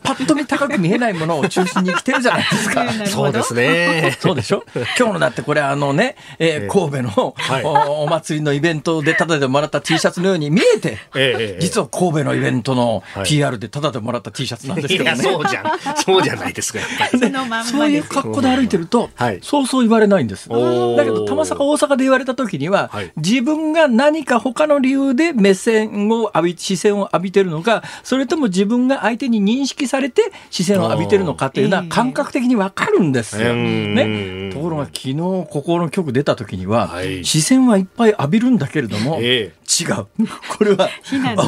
[0.02, 2.84] パッと見高く見えないものを中心に着てるじゃないですか。
[3.06, 4.16] そうですね。
[4.20, 4.64] そうでしょ？
[4.98, 7.64] 今日のだってこれあのね、えー神戸の、はい。
[7.64, 11.60] おお祭りのイベントでタダでもらった T シャツのように見えて、ええええ。
[11.60, 13.26] 実は神戸のイベントのはい。
[13.26, 15.16] PR でタダでもらった T シャツなんですけどね。
[15.16, 15.64] そうじゃん。
[16.04, 16.78] そうじゃないですか。
[17.72, 19.40] そういう格好で歩いてると、はい。
[19.42, 20.48] そうそう言われないんです。
[20.48, 20.54] だ
[21.04, 23.12] けど、玉坂、大阪で言われた時には、はい。
[23.16, 33.52] 自分が何か他の理由で目線を浴び、視線を浴びてるのか、それとも自分が相手に認識されて視線を浴びてるのかっていうのはええ感覚的にわかるんですよ。
[33.52, 33.94] うん。
[33.94, 34.52] ね。
[34.52, 37.24] ところが昨日ここの局出た時には、はい。
[37.24, 40.06] 視線はいっぱい浴びるんだけれども、え違う。
[40.58, 40.88] これは、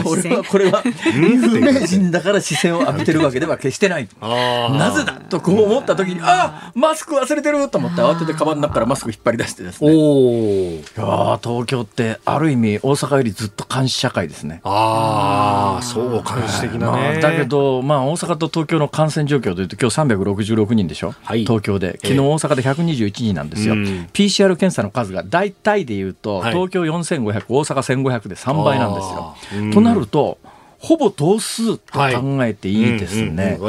[0.06, 0.82] 俺はこれは
[1.14, 4.08] 有名人だから視線を浴びてるわけでは決してない。
[4.20, 9.92] なぜだとこう思った時に、あマスク忘れてると思って慌ててカバンの中からマスク引っ張り出してですね。
[9.92, 10.76] い。
[10.96, 14.60] やー東京ってある意味大阪よりずっと監視社会ですね。
[14.64, 17.20] ああ、そう、監視的なまあ、ね。
[17.20, 21.40] だけど、まあ、大阪と東京の感染状況というと、今日366人でしょ、はい。
[21.42, 24.08] 東京で、昨日大阪で121人なんですよ、うん。
[24.12, 26.52] PCR 検査の数が大体でいうと、はい。
[26.52, 29.36] 東京4500、大阪1500で3倍なんですよ。
[29.56, 29.70] うん。
[29.72, 30.38] となると、
[30.84, 33.56] ほぼ同数と考えていいですね。
[33.58, 33.62] ん。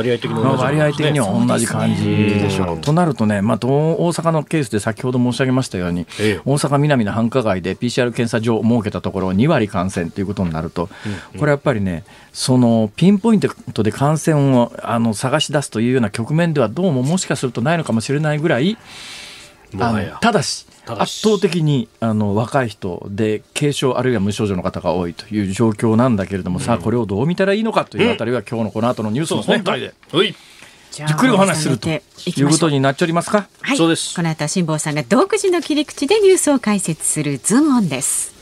[0.58, 2.80] 割合的には同じ感じでしょう。
[2.80, 6.41] となるとね、まあ、大阪のケースで先ほど申し上げましたように、ええ。
[6.44, 10.89] 大阪南の繁華街で PCR 検査場を設けたところ2割感染ということになると、
[11.39, 18.78] これやっぱりねそのピンポイントで感染をあの探し出すというような局面ではどうももしかするとないのかもしれないぐらい
[20.20, 30.36] ただし圧倒的にあの若い人で軽症あるいは無症状の方が多いという状況なんだけれども、さあこれをどう見たらいいのかというあたりは、今日のこの後のニュースの本体ではい。
[30.91, 33.48] じっくりお話しするということになっておりますか。
[33.60, 38.34] はい、そうですこの後は辛坊さんが独自の切り口でニュースを解説するズームオンです。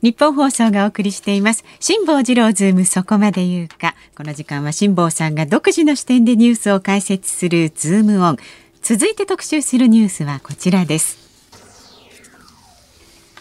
[0.00, 1.62] ニッポン放送がお送りしています。
[1.78, 3.94] 辛坊治郎ズームそこまで言うか。
[4.16, 8.36] この時間は辛坊さんが独自の視点でニュースを解説するズームオン
[8.82, 11.16] 続いて特集するニュースはこちらです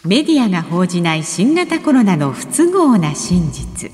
[0.06, 3.92] メディアが報じない新型コロナの不都合な真実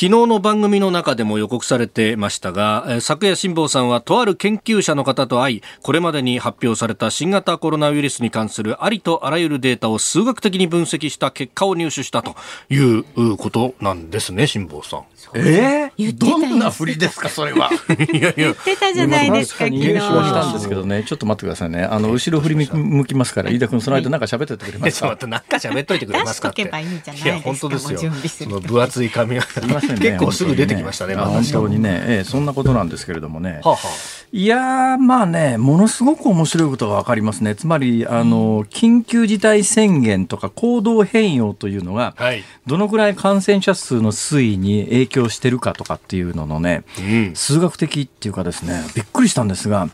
[0.00, 12.34] 昨日の番組の中でも予告されてましたが、昨夜辛坊さんはとある研究者の方と会い、これまでに発表された新型コロナウイルスに関するありとあらゆるデータを数学的に分析した結果を入手したと
[12.70, 15.04] いうことなんですね、辛坊さん。
[15.34, 17.70] え言ってたよどんな振りですか、それは。
[18.12, 21.84] いやいや、出たじゃないですか昨日したんですけどね、ちょっと待ってくださいね。
[21.84, 25.08] あの、後ろ振り向きますから、飯田君、その間なんか喋っててくれますか？
[25.08, 26.64] ちょっと待って、なんか喋っといてくれますかって。
[26.64, 29.42] 出しとけばいいじゃないですかや、本当ですよその分厚い紙が。
[29.42, 29.98] ね。
[29.98, 33.60] 結構すぐ出てきましたね本当にね、ええ、そんなことなんですけれどもね。
[33.62, 33.88] はあはあ
[34.32, 37.56] いやー、まあね、ものすごく面白いことがわかりますね。
[37.56, 42.44] つまり、あの、緊急事態宣言とか行動変容というのが、はい。
[42.64, 47.32] どのくらい感染者数の推移に影響してるかとかっていうののね、うん。
[47.34, 49.90] 数学的っていうかですね、びっくりしたんですが、はい。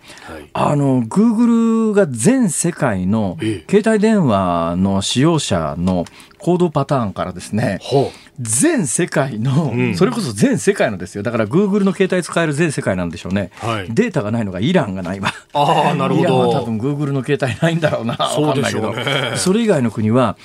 [0.52, 6.04] あの、Google が全世界のえ携帯電話の使用者の
[6.38, 11.22] 行動パターンからですね、ほ全世界の、うんそれこそ全世界のですよ。
[11.22, 13.50] だから Google の携帯使える全世界なんでしょうね。
[13.56, 15.32] はいデータがないのがイランがないわ。
[15.54, 16.66] ああ、なるほイランは多ど。
[16.66, 18.16] 分 Google の携帯ないんだろうな。
[18.34, 19.36] そうでしわかんないけど。
[19.36, 20.36] それ以外の国は、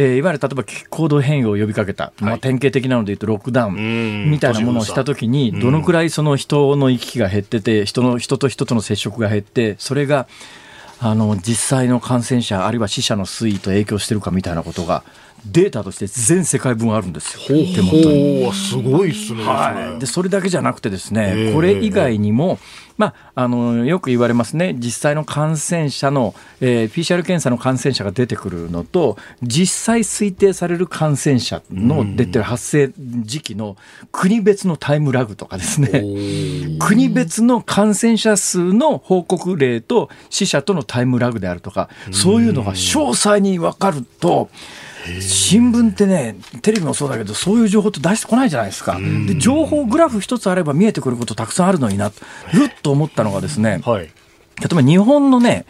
[0.00, 10.26] えーいわゆる例えば行動変容を呼びかけた、まあ、はい典型的なので言うとロックダウうんンみたいなものをしたときに、どのくらいその人の行き来が減ってて、人の人と人との接触が減って、それが
[11.00, 15.02] あの実際の感染者、あるいは死者の推移と影響してるかみたいなことが、
[15.44, 18.52] データとして全世界分あるんですよ、手元に。
[18.52, 19.44] すごいっすね。
[19.44, 22.58] はい、でそれだけじゃなくてですね、ええこれ以外にも、
[23.00, 33.76] まあ、あのよく言われますね実際の感染者の、えー PCR 検査の感染者が出てくるのと実際推定される感染者の出てる発生時期の
[34.12, 36.04] 国別のタイムラグとかですね
[36.78, 44.50] 国別の感染者数の報告例と死者とのタイムラグであるとかそういうのが詳細に分かると。
[45.20, 48.98] 新聞ってね、テレビもそうだけど、そういう情報って出してこないじゃないですか。
[49.26, 54.02] で、情報グラフ一つあれば見えてくることたくさんあるのにな、ふっと思ったのがですね、はい。
[54.02, 54.10] 例
[54.70, 55.64] えば日本のね、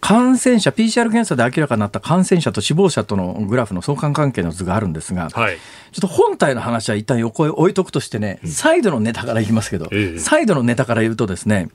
[0.00, 5.56] 感染者、PCR 検査で明らかになった感染者と死亡者とのグラフの相関関係の図があるんですが、はい。
[5.92, 11.68] ちょっと本体の話は一旦横へ置いとくとしてね、サイドのネタからいきますけど、ええサイドのネタから言うとですね、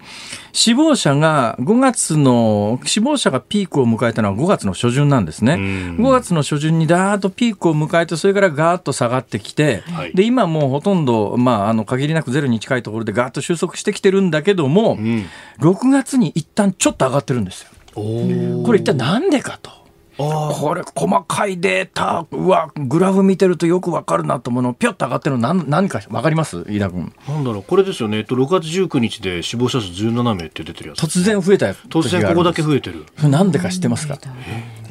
[0.54, 5.56] 死亡者が5月の、死亡者がピークを迎えたのは5月の初旬なんですね。
[5.56, 15.26] ん5月の初旬にダーッとピークを迎えて、それからガーッと下がってきて、はいで、今もうほとんど、まあ、あの、限りなくゼロに近いところでガーッと収束してきてるんだけども、うん。
[15.60, 17.70] 6月に一旦ちょっと上がってるんですよ。
[17.96, 19.72] これ一体なんでかと。
[20.18, 22.26] あこれ細かいデータ。
[22.32, 24.74] うわグラフ見てるとよくわかるなと思うの。
[24.74, 26.64] ぴょっと上がってるの何何かわかります？
[26.70, 27.12] 飯田君。
[27.28, 28.20] あ、なんだろう、これですよね。
[28.20, 31.04] えっと、6月19日で死亡者数17名って出てるやつ。
[31.04, 33.06] 突然増えた突然ここだけえ増えてる。
[33.30, 34.18] なんでか知ってますか？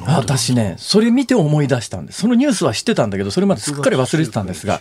[0.07, 2.21] 私ねそれ見て思い出したんです。
[2.21, 4.79] そのニュースは知ってたんだけどそれまですっかり忘れてたんですが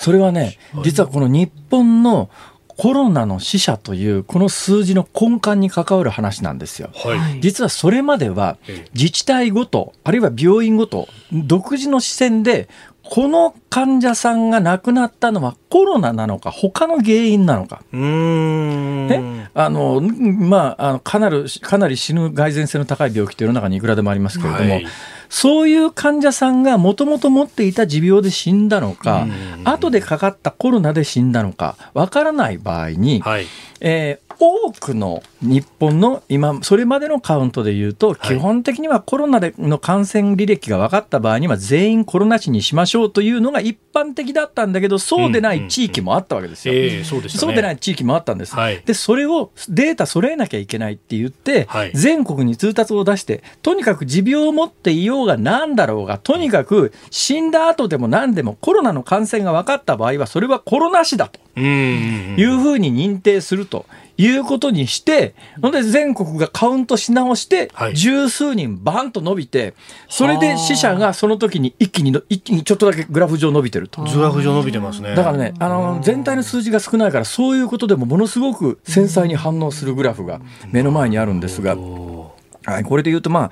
[0.00, 2.30] それはね実はこの日本の
[2.76, 6.90] コロナの死者というこの数字の根幹に関わる話なんですよ。
[6.94, 7.40] はい。
[7.40, 12.68] 実はそれまではええ自治体ごとあるいは病院ごと独自の視線で
[13.02, 17.82] この患者さんが亡くなったのはコロナなのか他の原因なのか。
[17.92, 24.86] ねあのまあ、あのかなりかなり死ぬ蓋然性の高い病気って世の中にいくらでもありますけれども、はい
[25.34, 29.26] そういう患者さんがもともと持っていた持病で死んだのか、
[29.64, 33.46] 後でかかったコロナで死んだのかわからない場合に、はい。
[33.80, 46.74] えー多くの日本の今それまでのカウントで言うと、はい基本的にはコロナでの感染履歴が分かった場合には全員コロナ死にしましょうというのが一般的だったんだけどそうでない地域もあったわけですよ。
[46.74, 47.40] ええそうでしたね。
[47.40, 48.54] そうでない地域もあったんです。
[48.54, 61.40] はいで、それをデータ揃えなきゃいけないって言って、はい全国に通達を出して、とにかく持病を持っていようが何だろうが、とにかく死んだ後でも何でもコロナの感染が分かった場合は、それはコロナ死だと。
[61.56, 67.94] いうふうに認定するということにして、ほんで全国がカウントし直しては、い。
[67.94, 69.74] 十数人バンと伸びて、
[70.08, 74.02] それで死者がその時に一気にの、一気にちょっとだけグラフ上伸びてると。
[74.02, 75.14] グラフ上伸びてますね。
[75.14, 83.50] だからね、あの、全体の数字が少ないから、そういうことでもものすごく繊細に反応するグラフが目の前にあるんですが、おはい、これで言うと、まあ、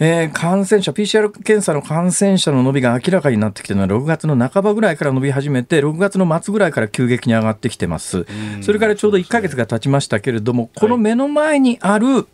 [0.00, 8.24] えー感染者、PCR 検査の感染者の伸びが明らかになってきてるのは、6月の半ばぐらいから伸び始めて、6月の末ぐらいから急激に上がってきてます。
[8.62, 12.28] それからちょうど1ヶ月が経ちましたけれども、この目の前にある、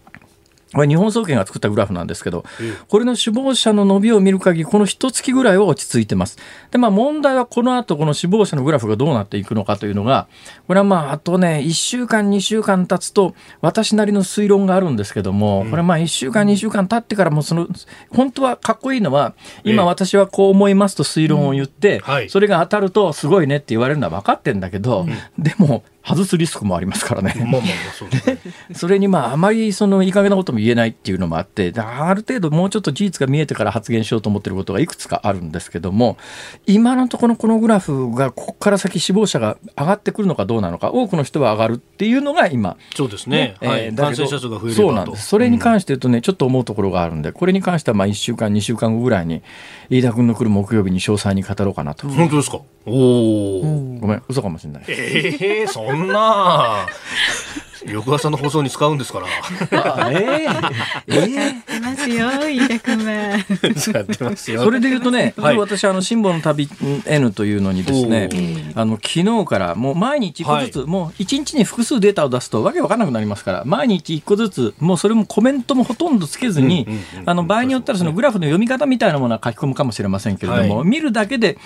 [0.75, 2.45] これ日本総研が作ったグラフなんですけど、
[2.89, 6.39] これの死亡者の伸びを見る限り、この一月ぐらいは落ち着いてます。
[6.71, 10.29] で、まあ問題はこの後、この死亡者のグラフがどうなっていくのかというのが、
[10.67, 17.69] これはまあ、あとね、1週間、2週間経つと、私なりの推論があるんですけども、これまあ1週間、2週間経ってからも、その、
[18.11, 19.87] 本当はかっこいいのは、今え。
[19.87, 22.29] え私はこう思いますと推論を言って、はい。
[22.29, 25.07] それが当たるとすごいねって言われるのは分かってんだけど、
[25.39, 27.33] でも、外すリスクもありますからね。
[27.39, 28.39] まあまあまあ、そうですね。
[28.75, 36.17] それにまああまりそのいい加減なことも言えないっていうのもあってある程度もうちょっと事実が見えてから発言しようと思ってることがいくつかあるんですけども
[36.67, 43.55] 今のところこのグラフがここから先死亡者が上がってくるのかどうなのか多くの人は上がるっていうのが今そうですね。
[43.63, 44.75] えー感染者数が増えればと。
[44.75, 49.43] そうなんですそれに関して言うとね、ちょっと思うところがあるんでこれに関してはまあ1週間2週間後ぐらいに
[49.91, 52.59] 飯田君の来る木曜日に詳細に語ろうかなと本当ですか？
[52.87, 52.93] お
[53.61, 53.97] お。
[54.01, 54.85] ごめん、嘘かもしれない。
[54.89, 56.89] ええそんな。
[57.87, 59.21] 翌朝の放送に使うんですか
[59.71, 60.05] ら。
[60.05, 60.47] あえ
[61.09, 63.39] えええいますよ、飯田君は。
[63.77, 64.63] 使ってますよ。
[64.63, 65.59] それで言うとね、はい。
[65.59, 66.69] 私、あの、辛抱の旅
[67.07, 68.29] N というのにですね
[68.75, 81.59] あの、昨日からもう毎日一個ずつ、もう一日に複数データを出すとわけわかんなくなりますから、毎日一個ずつ、もうそれもコメントもほとんどつけずにうんうんうん、あの、場合によったらそのグラフの読み方みたいなものは書き込むかもしれませんけれども、は見るだけで、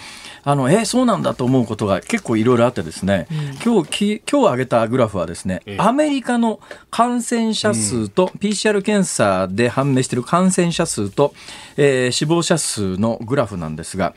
[0.44, 3.26] あの、えーそうなんだと思うことが結構いろいろあってですね、
[3.64, 11.34] 今日き、今日上げたグラフはですねええ、アメリカの感染者数と PCR 検査で判明している感染者数と、
[11.76, 14.14] えー死亡者数のグラフなんですが、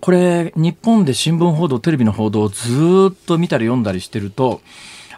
[0.00, 4.60] これ、日本で新聞報道、テレビの報道をずーっと見たり読んだりしてると、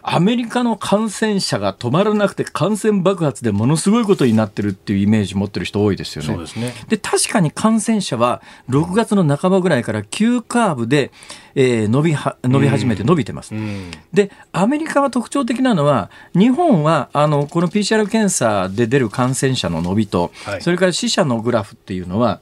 [0.09, 6.37] アメリカの感染者が止まらなくて感染爆発でものすごいことになってるっていうイメージ持ってる人多いですよね。
[6.37, 6.73] ですね。
[6.87, 11.11] で、確かに感染者は6月の半ばぐらいから急カーブで、
[11.59, 13.55] えー伸びは、伸び始めて伸びてます。
[13.55, 13.89] うん。
[14.13, 22.41] で、アメリカは特徴的なのは、日本は、あの、この PCR 検査で出る感染者の伸びと、はいそれから死者のグラフっていうのは、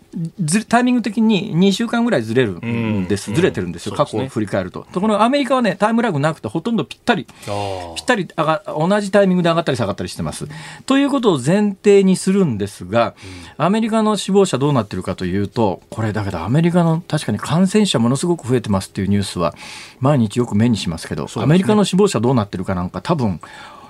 [0.67, 3.29] タイミング的に2週間ぐらいずれるんです。
[3.29, 3.95] うんずれてるんですよ。
[3.95, 4.85] うですね去を振り返ると。
[4.91, 10.47] ところがアメリカはね、タイムラグなくてほとんどぴったり、あぴったり上が同じタイミングで上がったり下がったりしてます。
[10.85, 13.13] ということを前提にするんですが、
[13.57, 19.53] アメリカの死亡者どうなってるかというと、これだけどアメリカの確かに感染者ものすごく増えてますっていうニュースは
[19.99, 23.39] 毎日よく目にしますけど、ねアメリカの死亡者どうなってるかなんか多分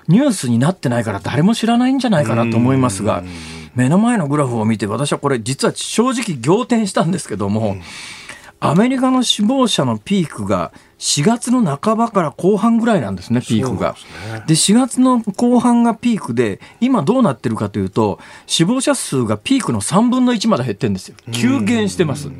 [0.08, 3.24] ニュースになってないから誰も知らないんじゃないかなと思いますが、
[3.74, 7.76] 目の前のグラフを見て私はこれ実は正直仰天したんですけども、
[8.58, 13.96] アメリカの死亡者のピークが4月の半ばから後半ぐらいなんですね、ピークが。
[14.46, 21.16] で4月の後半がピークで、今どうなってるかというと、死亡者数がピークの3分の1まで減ってるんですよ。
[21.32, 22.30] 急減してます。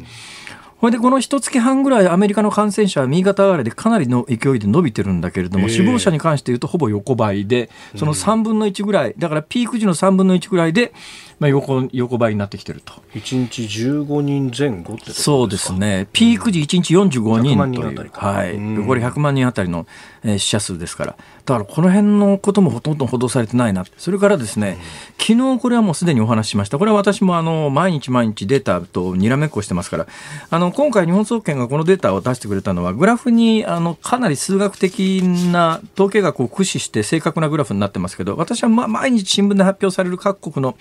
[0.80, 10.92] これでこの一月半ぐらいアメリカの感染者は右肩上がりでかなりの勢いで伸びてるんだけれども、ええ死亡者に関して言うとほぼ横ばいで、その3分の1ぐらい、だからピーク時の3分の1ぐらいで、
[11.39, 12.95] まあ、横横ばいになってきてると。
[13.14, 15.72] 1日15人前後ってそうです。
[15.74, 18.26] ね、ピーク時1日45 100万人という、人あたりか。
[18.26, 18.87] はい、うん。
[18.87, 19.87] これ100万人あたりの、
[20.24, 24.78] えー死者数ですから、だからこの辺のこともほとんど報道されてないな、それからですね、
[25.18, 30.07] 昨日これはもうすでにお話ししました、これは私もあの毎日毎日データとにらめっこしてますから、
[30.51, 40.76] あの今回、日本総研がこのデータを出してくれたのは、グラフにあのかなり数学的な統計学を駆使して正確なグラフになってますけど、私はま毎日新聞で発表される各国の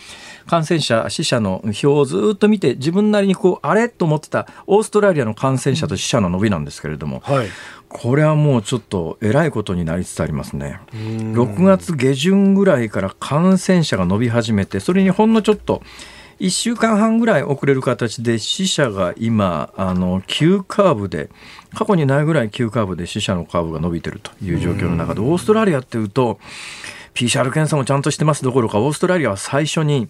[0.48, 3.90] 感染者、死者の表をずっと見て、自分なりにこう、あれ？
[3.90, 7.48] と思ってたオーストラリアの感染者と死者の伸びなんですけれども、はい。
[7.88, 10.80] これはもうちょっとえらいことになりつつありますね。
[10.92, 15.82] 6月下旬ぐらいから感染者が伸び始めて、それにほんのちょっと、
[16.42, 21.30] 1週間半ぐらい遅れる形で死者が今、あの、急カーブで、
[21.74, 26.40] 過去にないぐらい急カーブで死者のカーブが伸びてるという状況の中で、オーストラリアっていうと、
[27.16, 30.08] PCR 検査もちゃんとしてますどころか、オーストラリアは最初に、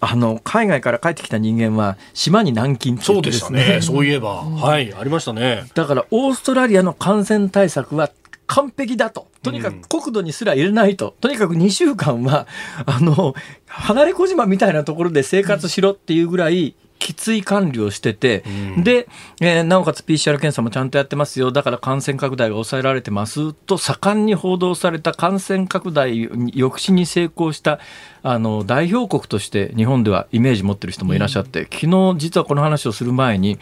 [0.00, 3.80] あの、海外から帰ってきた人間は島に軟禁って言そうでってですしたね。
[3.82, 4.44] そういえば。
[4.44, 4.94] はい。
[4.94, 5.64] ありましたね。
[5.74, 8.10] だからオーストラリアの感染対策は
[8.46, 9.28] 完璧だと。
[9.42, 11.14] とにかく国土にすら入れないと。
[11.20, 12.46] とにかく2週間は、
[12.86, 13.34] あの、
[13.66, 16.74] 離れ小島みたいなところで生活しろっていうぐらい、
[17.08, 18.44] きつい管理をしてて、
[18.76, 19.08] で、
[19.40, 27.80] えーなおかつ PCR 検査もちゃんとやってますよ、だから感染拡大が抑えられてますと、盛んに報道された感染拡大抑止に成功した
[28.22, 33.58] あの代表国として日本ではイメージ持ってる人もいらっしゃって、昨日実はこの話をする前に、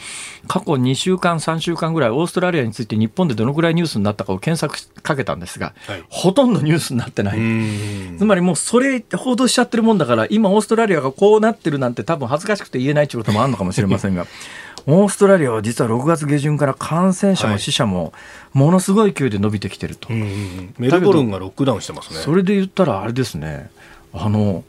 [0.47, 6.05] 過去2週間、3週間ぐらい、オーストラリアについて日本でどのぐらいニュースになったかを検索しかけたんですが、はい。
[6.09, 7.39] ほとんどニュースになってない。
[7.39, 8.17] うん。
[8.19, 14.27] つまりもうそれ報道しちゃってるもんだから、今オーストラリアがこうなってるなんて多分恥ずかしくて言えないっていうこともあるのかもしれませんが、
[14.87, 18.13] オーストラリアは実は6月下旬から感染者も死者も
[18.53, 20.09] ものすごい勢いで伸びてきてると。
[20.13, 20.75] うんうん。
[20.79, 22.21] メルボルンがロックダウンしてますね。
[22.21, 23.71] それで言ったらあれですね、
[24.17, 24.65] あの、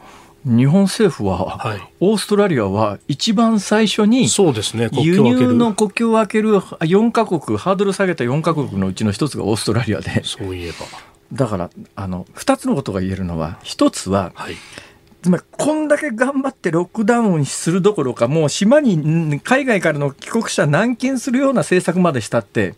[0.46, 4.30] 日本政府は、はいオーストラリアは一番最初に
[5.04, 5.18] 輸。
[5.20, 10.86] 入の国境を開ける4カ国、ハードル下げた4カ国のうちの一つがオーストラリアで、そういえば。
[11.34, 14.56] だから、あの、2つのことが言えるのは、1つは、はい。
[15.22, 22.76] つまりこんだけ頑張ってロックダウンするどころかもう島にん海外からの帰国者軟禁するような政策までしたって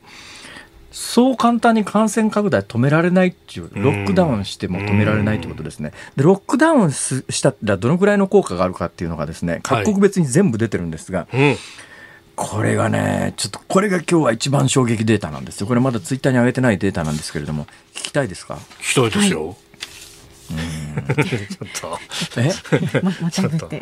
[0.91, 5.91] そう簡単に感染拡大止められないっていうロックダウンしても止められないということですね。
[6.15, 11.55] でロックダウンすしたらどのぐらいの効果があるかっていうのがですね各国別に全部出てるんですが、うん。
[12.35, 15.67] これがねちょっとこれが今日は一番衝撃データなんですよ。
[15.67, 18.55] これまだツイッターに上げてないデータなんですけれども聞きたいですか？
[18.79, 19.57] 聞きたいですよ。
[21.73, 21.97] ちょっ
[22.37, 23.01] え？
[23.01, 23.81] ももったいぶって。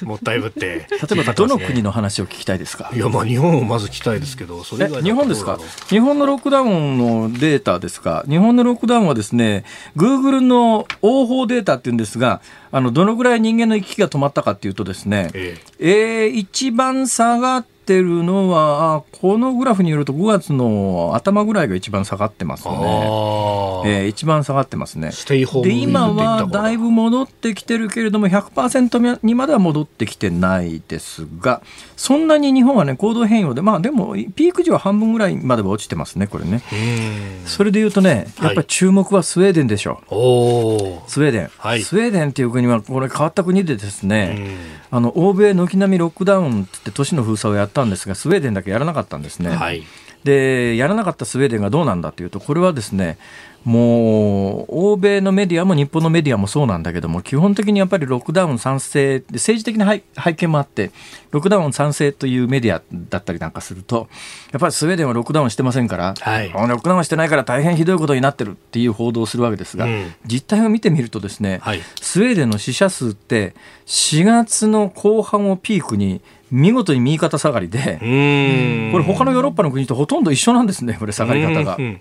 [0.00, 0.66] と、 もったいぶって。
[0.66, 2.90] 例えばどの国の話を聞きたいですか？
[2.94, 5.58] いや、まあ日本をまず聞きたいですけど、それ日本ですか？
[5.88, 8.24] 日本のロックダウンのデータですか？
[8.28, 9.64] 日本のロックダウンはですね、
[9.96, 12.40] Google の応報データっていうんですが、
[12.72, 16.26] あの、どのぐらい人間の行き来が止まったかっていうとですね、ええ。
[16.26, 22.70] ー一番下がってるのは、あこのグラフによると5月の頭ぐらいが一番下がってますえ。
[22.70, 22.76] ね。
[22.78, 25.12] えー一番下がってますね。
[25.12, 31.62] ステイホームで今はだいぶ戻ってきてるけれども100%にまでは戻ってきてないですが
[31.96, 36.62] そんなに日本はね行動変容でまあでもピーク時は半分ぐらいまでは落ちてますねこれね。
[36.72, 37.46] うん。
[37.46, 40.02] それで言うとねやっぱり注目はスウェーデンでしょ。
[40.10, 41.04] う、おお。
[41.08, 41.82] スウェーデン、はい。
[41.82, 44.56] スウェーデンっていう国はこれ変わった国でですうね、ん。
[44.90, 49.82] あの欧米軒並みロックダウンってって都市の封鎖をやったんですがスウェーデンだけやらなかったんですね、はい。
[50.26, 53.16] でやらなかったスウェーデンがどうなんだというとこれはですね
[53.64, 60.92] もう欧米のメディアも日本のメディアもそうなんだけども基本的にやっぱりロックダウン賛成で政治的な背背景もあって
[61.32, 64.08] ロックダウン賛成というメディアだったりなんかすると
[64.52, 66.52] やっぱりスウェーデンはロックダウンしてませんから、はい。
[66.54, 70.14] あロックダウンしてないから大変ひどいことになってるっていう報道をするわけですが、うん。
[70.24, 71.80] 実態を見てみるとですね、はい。
[72.00, 73.54] スウェーデンの死者数って
[73.86, 76.20] 4月の後半をピークに
[76.50, 78.92] 見事に右肩下がりで、うん。
[78.92, 81.82] これ他のヨーロッパの国とほとんど一緒なんですね、これ下がり方がう。
[81.82, 82.00] ん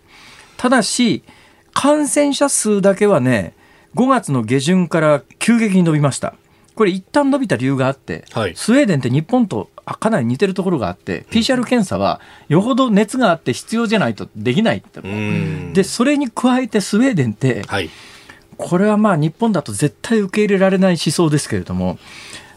[0.58, 1.24] ただし、
[1.74, 3.54] 感染者数だけはね、
[3.96, 6.36] 5月の下旬から急激に伸びました。
[6.76, 12.20] これ一旦伸びた理由があって、はいスウェーデンって日本とあかなり似てるところがあって、PCR 検査は
[12.50, 15.00] よほど熱があって必要じゃないとできないって。
[15.00, 15.74] うん。
[15.74, 17.90] で、それに加えてスウェーデンって、はい。
[18.58, 21.98] これはまあ日本だと絶対受け入れられない思想ですけれども、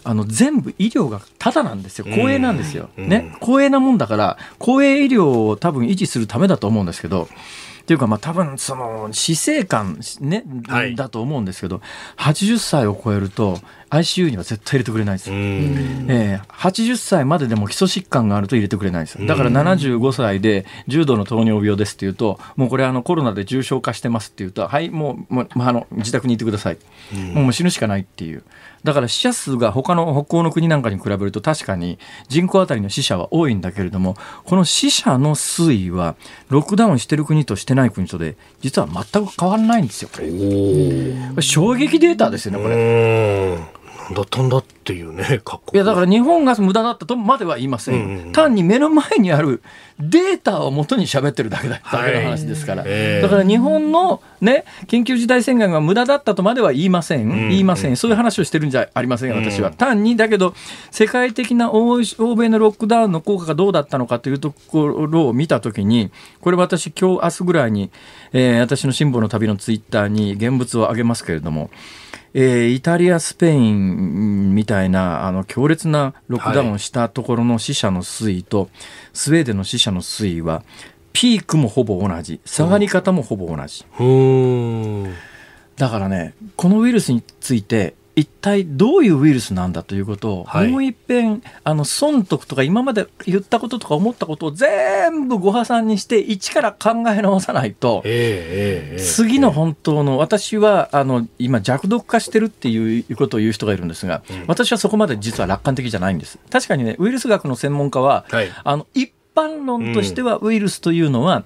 [0.08, 2.06] あの全部医療がタダなんですよ。
[2.06, 2.88] 公営なんですよ。
[2.96, 3.36] うんね。
[3.40, 7.28] 公営なもんだから、公営医療を多分維持するためだと思うんですけど、
[7.82, 11.82] っていうかまあ多分その死生観ね、はいだと思うんですけど、
[12.16, 13.58] 80歳を超えると
[13.90, 15.30] ICU には絶対入れてくれないです。
[15.30, 19.26] えー80歳まででも基礎疾患があると入れてくれないですよ。
[19.26, 26.78] だから75歳で重度の糖尿病ですっていうともうこれあのコロナで重症化してますっていうとはいもうもうあの自宅にいてください、
[27.34, 28.42] もう死ぬしかないっていう。
[28.84, 36.14] だから死者数が他の北欧の国なんかに比べると確かに人口当たりの死者は多いんだけれどもこの死者の推移は
[36.48, 40.10] ロックダウンしてる国としてない国とで実は全く変わらないんですよ。
[40.12, 43.77] これこれ衝撃データですよねこれ。
[44.14, 45.72] だったんだっていうね、 格好。
[45.74, 49.62] いやだから日本が無駄だったとまでは言いません、うんうん単に目の前にある
[49.98, 53.22] データをもとに喋ってるだけだ,、はいだけの話ですから、ええ。
[53.22, 59.70] だから日本の、ね、緊急事態宣言が無駄だったとまでは言いません、ん言いません、そういう話をしてるんじゃありませんよ、私は。
[59.70, 59.74] うん。
[59.74, 60.54] 単にだけど、
[60.90, 67.90] 世界的な欧欧米のロックダウンの効果がどうだったのかというところを見たときに、これ私、今日明日ぐらいに、
[68.32, 71.70] えー私の辛抱の旅のツイッターに現物を上げますけれども、
[72.40, 78.70] えーイタリア、スペインみたいなあの強烈なロックダウンをしたところの死者の推移と、
[79.12, 80.62] スウェーデンの死者の推移は、
[81.12, 83.84] ピークもほぼ同じ、下がり方もほぼ同じ。
[83.98, 85.14] うん。
[85.74, 90.68] だからね、このウイルスについて、一体どういうウイルスなんだということを、はい。
[90.68, 99.00] もう一遍あの損得とか今まで言ったこととか思ったことを全部ご破算にして一から考え直さないと、ええええええ。
[99.00, 104.44] 次の本当の私はあの今弱毒化してるっていうことを言う人がいるんですが、うん。
[104.48, 106.38] 私はそこまで実は楽観的じゃないんです。
[106.50, 108.48] 確かにねウイルス学の専門家は、はい。
[108.64, 111.44] あの一般論としてはウイルスというのは、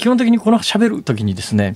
[0.00, 1.74] 基本的にこの喋る時にですね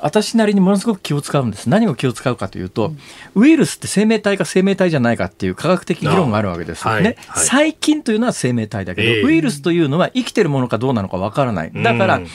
[0.00, 1.68] 私なりにものすごく気を使うんです。
[1.68, 2.92] 何を気を使うかというと、
[3.36, 11.70] ウイルスって生命体か生命体じゃないかっていう科学的議論があるわけですよね、細菌というのは生命体だけど、ええウイルスというのは生きてるものかどうなのかわからない。
[11.72, 12.26] だから、うん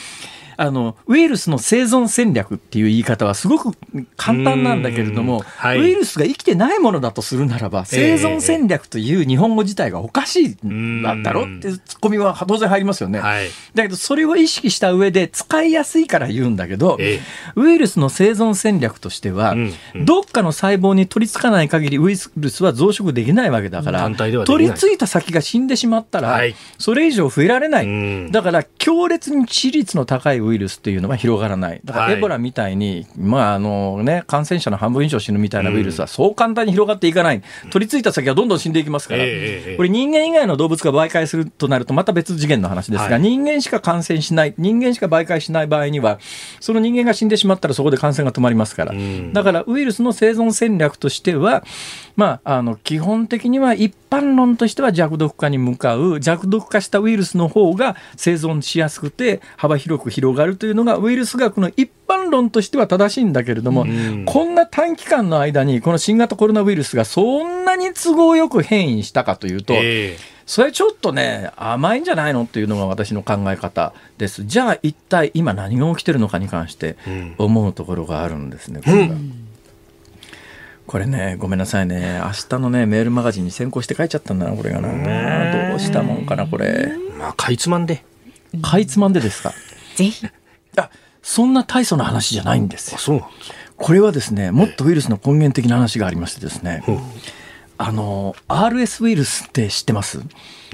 [0.58, 3.78] あのウイルスの生存戦略っていう言い方はすごく
[4.16, 5.80] 簡単なんだけれども、うんはい。
[5.80, 13.20] ウイルスが生きてないものだとするならば、生存戦略という日本語自体がおかしいんだろってツッコミは当然入りますよね。
[13.20, 13.48] はい。
[13.74, 17.20] だけどそれを意識した上で使いやすいから言うんだけど、ええ。
[17.56, 20.06] ウイルスの生存戦略としては、うんうん。
[20.06, 26.56] どっかの細胞に取り付かない限りウイルスは増殖できないわけだから取り付いた先が死んでしまったら、はい。
[26.78, 28.32] それ以上増えられない、うん。
[28.32, 31.82] だから強烈に致死率の高いウイルスっていうのは広がらない。
[31.84, 32.14] だからはい。
[32.16, 37.42] エボラみたいに、まああのね、感染者の半分以上死ぬみたいなウイルスはそう簡単に広がっていかない。
[37.72, 39.30] 取り付いた先はどんどん死んでいきますから、ええ
[39.70, 43.22] ええこれ人間以外の動物が媒介するとなるとまた別次元の話ですが、はい。
[43.22, 46.20] 人間しか感染しない人間しか媒介しない場合には
[46.60, 49.34] その人間が死んでしまったらそこで感染が止まりますから、うん。
[49.34, 51.64] だからウイルスの生存戦略としては、
[52.16, 63.86] まあ、あの基本的には一般論としては弱毒化に向かう弱毒化したウイルスの方が生存しやすくて幅広く広広がるというのがウイルス学の一般論としては正しいんだけれども、
[64.26, 74.44] こんな短期間の間にこの新型コロナウイルスがそんなに都合よく変異したかというと、えそれちょっとね甘いんじゃないのっていうのが私の考え方です。
[74.46, 77.36] じゃあ一体今何が起きてるのかに関してうん。
[77.38, 79.16] 思うところがあるんですね、これが
[80.86, 82.22] これねごめんなさいね。
[82.24, 85.70] 明日のねメールマガジンに先行して書いちゃったんだなこれがな。
[85.70, 86.92] どうしたもんかなこれ。
[87.18, 88.04] まあかいつまんで。
[88.62, 89.52] かいつまんでですか
[89.96, 90.28] ぜひ。
[90.78, 90.90] あ
[91.22, 92.98] そんな大層な話じゃないんですよ。
[92.98, 97.00] あそうなんですこれはですねもっとウイルスの根源的な話がありましてですね、うん。
[97.78, 100.22] あの RS ウイルスって知ってます？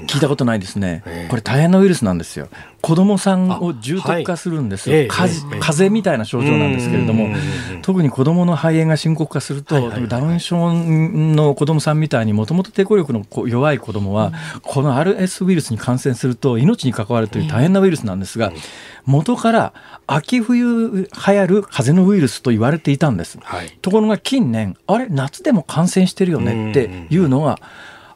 [0.07, 1.03] 聞いたことないですね。
[1.05, 1.29] ええ。
[1.29, 2.47] これ大変なウイルスなんですよ。
[2.81, 4.89] 子供さんを重篤化するんです。
[4.89, 7.81] よ、あはい風邪みたいな症状なんですけれどもうんうんうんうん。
[7.81, 14.33] 特に子供の肺炎が深刻化すると、ダウン症の子供さんみたいにもともと抵抗力のこ弱い子供は、
[14.63, 18.51] この RS ウイルスに感染すると命に関わるという大変なウイルスなんですが、
[19.05, 19.73] 元から
[20.07, 23.37] 秋冬流行る風邪のウイルスと言われていたんです。
[23.41, 23.69] はい。
[23.81, 27.59] ところが近年あれ夏でも感染してるよねっていうのが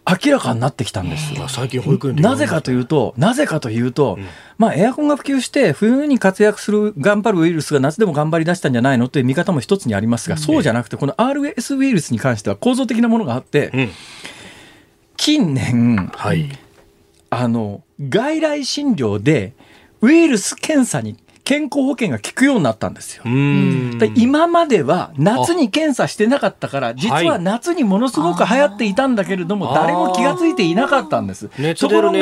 [0.07, 1.33] 明らかになってきたんです。
[1.37, 4.25] まあ最近保育園でなぜかというと、なぜかというと、ん。
[4.57, 13.89] まあエアコンが普及して冬に活躍する頑張るウイルスが夏でも頑張り出したんじゃないのという見方も一つにありますが、そうじゃなくて、この RS ウイルスに関しては構造的なものがあって、うん。
[15.17, 16.49] 近年、はい。
[17.31, 19.53] あの、外来診療で
[20.01, 23.23] ウイルス検査に健康保険が効くようになったんですよ。
[24.15, 31.49] 今までは夏に検査してなかったから、実は夏にものすごく流行っていたんだけれども、誰も気がついていなかったんです。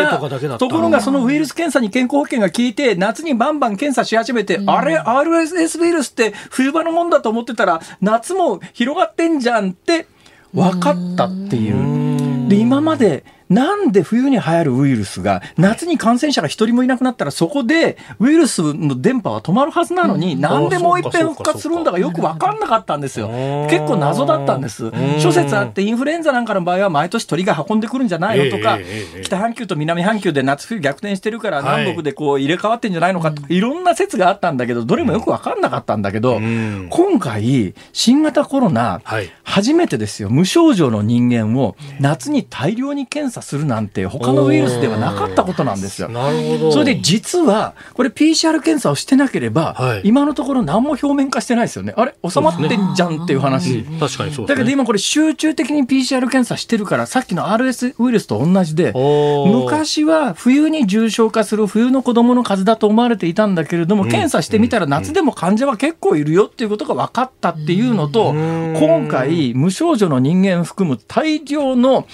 [0.09, 10.05] とかだけだったところが、そのウイルス検査に健康保険が効いて、夏にバンバン検査し始めて、あれ、RSS ウイルスって冬場のもんだと思ってたら、夏も広がってんじゃんって
[10.53, 12.22] 分かったっていう。
[12.53, 23.27] で、今まで、なんで冬に流行るウイルスが夏に感染者が一人もいなくなったらそこでウイルスの電波は止まるはずなのに、なんでもう一遍復活するんだかよく分かんなかったんですよ。
[23.69, 24.91] 結構謎だったんです。
[25.19, 28.79] 諸説あってインフルエンザなんかの場合は毎年鳥が運んでくるんじゃないのとか
[29.23, 33.59] 北半球と南半球で夏冬逆転してるからはい南北でこう入れ替わってんじゃないのかとかい。
[33.59, 36.87] ろんな説があったんだけどどれもよく分かんなかったんだけどん。
[36.89, 40.31] 今回新型コロナはい初めてですよ。
[40.31, 46.09] 無症状の人間を夏に大量に検査するなんて他のウイルスではなかったことなんですよ。
[46.09, 46.71] なるほど。
[46.71, 50.01] それで実はこれ PCR 検査をしてなければ、はい。
[50.05, 51.93] 今のところ何も表面化してないですよね。
[51.95, 53.83] あれ収まってんじゃんっていう話。
[53.99, 68.73] 確かにそうだけど今これ集中的に PCR 検査してるからさっきの RS ウイルスと同じで昔は冬に重症化する冬の子供の数だと思われていたんだけれども、検査してみたら夏でも患者は結構いるよっていうことが分かったっていうのと、ん。
[68.73, 72.07] 今回無症状の人間を含む大量の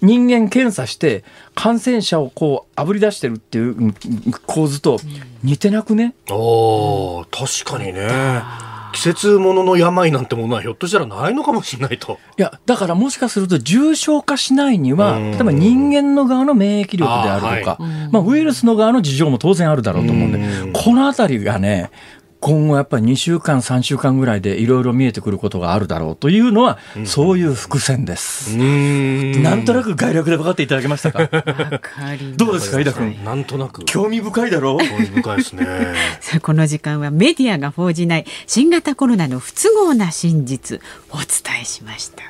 [0.00, 1.24] 人間検査して
[1.54, 3.94] 感染者をこうあぶり出してるっていううん
[4.46, 4.98] 構図と
[5.42, 8.42] 似てなくね、おー確かにね。
[8.92, 12.18] 季節ものの病なんてものはひょっとしたらないのかもしれないと。
[12.38, 15.30] いや、だからもしかすると重症化しないには、うん。
[15.32, 21.90] 例えば人間の側の免疫力であるとか、あまあウイルスの側の事情も当然あるだろうと思うんで、うんこのあたりがね、
[22.46, 28.56] 今後やっぱり2週間、3週間ぐらいでいろいろ見えてくることがあるだろうというのは、そういう伏線です。
[28.56, 29.42] ん。
[29.42, 31.18] なんとなく概略で分かっていただけましたか？
[31.22, 32.36] わかります。
[32.36, 33.24] どうですか、井田君？
[33.24, 33.84] なんとなく。
[33.84, 34.78] 興味深いだろう？
[34.78, 35.66] 興味深いですね。
[36.22, 40.80] さあこの時間はメディアが報じない新型コロナの不都合な真実
[41.10, 42.22] お伝えしました。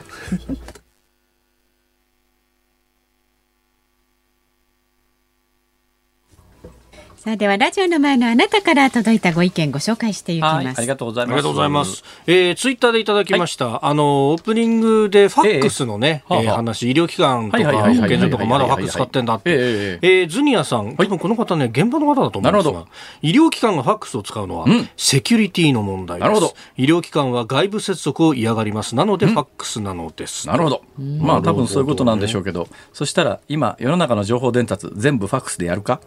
[7.26, 10.64] さあではラジオの前のあなたから届いたご意見ご紹介していきます。
[10.64, 11.42] はい、ありがとうございあります。
[11.42, 12.04] がとうございます。
[12.28, 13.84] えー、ツイッターでいただきました。
[13.84, 19.50] あの、オープニングでファックスのね、えええはあはあー話、医療機関とか保はいはいはいはい健所とかまだファックス使ってんだって。
[19.50, 22.86] えええーズニアさん、多分この方ね、現場の方だと思うんですがなるほど、
[23.22, 26.28] 医療機関がファックスを使うのはうん、セキュリティの問題です。
[26.28, 28.94] なるほど医療機関は外部接続を嫌がります。
[28.94, 30.46] なので、ファックスなのです。
[30.46, 30.82] なるほど。
[30.96, 36.00] まあ多分そういうことなんでしょうけど、そしたら今世の中の情報伝達全部ファックスでやるか？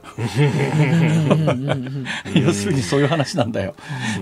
[2.36, 3.76] 要するにそういう話なんだよ。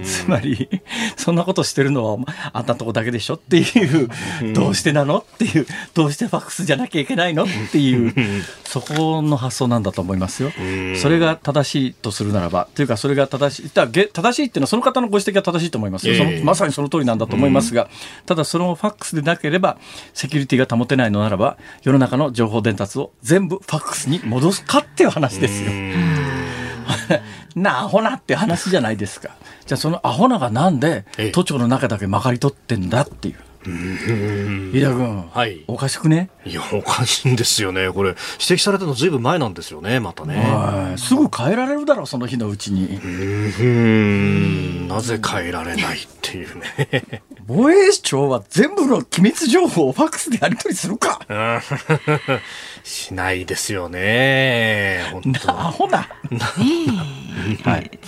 [0.03, 0.69] つまり、
[1.15, 2.17] そんなことしてるのは
[2.53, 4.09] あんたとこだけでしょっていう、
[4.53, 8.13] どうしてなのっていう、どうしてファックスじゃなきゃいけないのっていう、
[8.63, 10.51] そこの発想なんだと思いますよ。
[10.97, 16.15] それが正しいとするならば、というかそれが正しい、だ正しいっていうのはその方のご指摘は正しいと思いますよ。
[16.15, 17.89] そのまさにその通りなんだと思いますが、
[18.25, 19.77] ただそのファックスでなければ、
[20.13, 25.71] セキュリティが保てないのならば、世の中の情報伝達を全部ファックスに戻すかっていう話ですよ。
[27.55, 29.31] なあ、アホなって話じゃないですか。
[29.65, 33.35] じゃあそのアホながなんでええ都庁の中だけまかり取ってんだっていう。
[33.65, 35.63] 飯田君、はい。
[35.67, 36.29] おかしくね？
[36.45, 37.91] いや、おかしいんですよね。
[37.91, 38.17] これ、指
[38.55, 40.35] 摘されたのずいぶん前なんですよね、またね。
[40.37, 42.85] はいすぐ変えられるだろうその日のうちに。
[42.85, 43.63] うー
[44.85, 47.21] ん、なぜ変えられないっていうね。
[47.45, 51.19] 防衛庁は全部の機密情報をファックスでやり取りするか。
[51.29, 51.61] うん。
[52.83, 55.05] しないですよね。
[55.11, 55.51] 本当。
[55.51, 55.99] アホな。
[57.63, 57.79] はい。
[57.79, 57.99] あり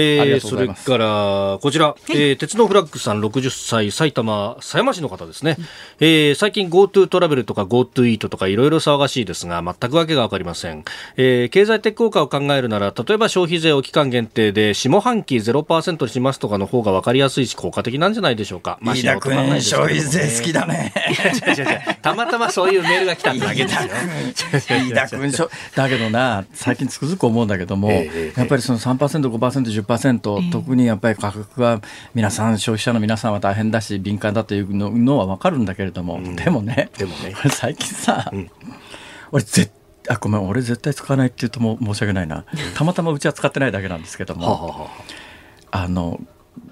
[0.00, 5.56] えー、それから、こちら、えー鉄道フラッグさん60歳、埼玉狭山市の方ですね。
[6.00, 10.84] えー最近 GoTo トラベルとか GoTo イートとかいろいろ騒がしいですが、全くわけがわかりません。
[11.16, 18.78] えー経済的効果を考えるなら、例えば消費税を期間限定で下半期0%にしますとかの方がわかりやすいし、効果的なんじゃないでしょうか。
[18.80, 23.80] まあ飯田君消費税好きだね違う違う違うたまたまそういうメールが来ただけですよ。
[24.78, 29.87] 飯田君しょ だけどな最近つくづく思うんだけども、ええやっぱりその 3%5%10%、
[30.50, 31.80] 特にやっぱり価格は
[32.14, 37.34] 皆さん消費者の皆さんは大変だし敏感だというののは分かるんだけれども、でもねでもね。
[37.42, 38.30] 俺 最近さ、
[39.32, 39.72] 俺絶
[40.08, 42.44] あごめん俺絶対使わないって言うともう申し訳ないな。
[42.74, 44.90] たまたまうちは使ってないだけなんですけども、
[45.70, 46.20] あの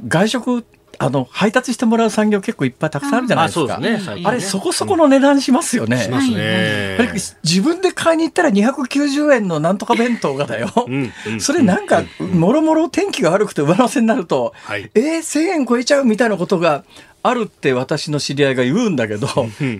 [0.06, 0.66] 外食
[0.98, 3.74] あの配達してもらう産業結構いっぱいたくさんあるじゃないあ、ですか。
[3.74, 4.22] そうですね。
[4.24, 5.98] あれそこそこの値段しますよね。
[5.98, 6.98] しますね。
[7.44, 10.68] 自分で買いに行ったら290円のなんとか弁当がだよ。
[10.88, 16.84] んうんそれなんか、もろもろ天気が悪くて上乗せになると、はいえー、1000円超えちゃうみたいなことが
[17.28, 19.26] あるって私の知り合いが言うんだけど、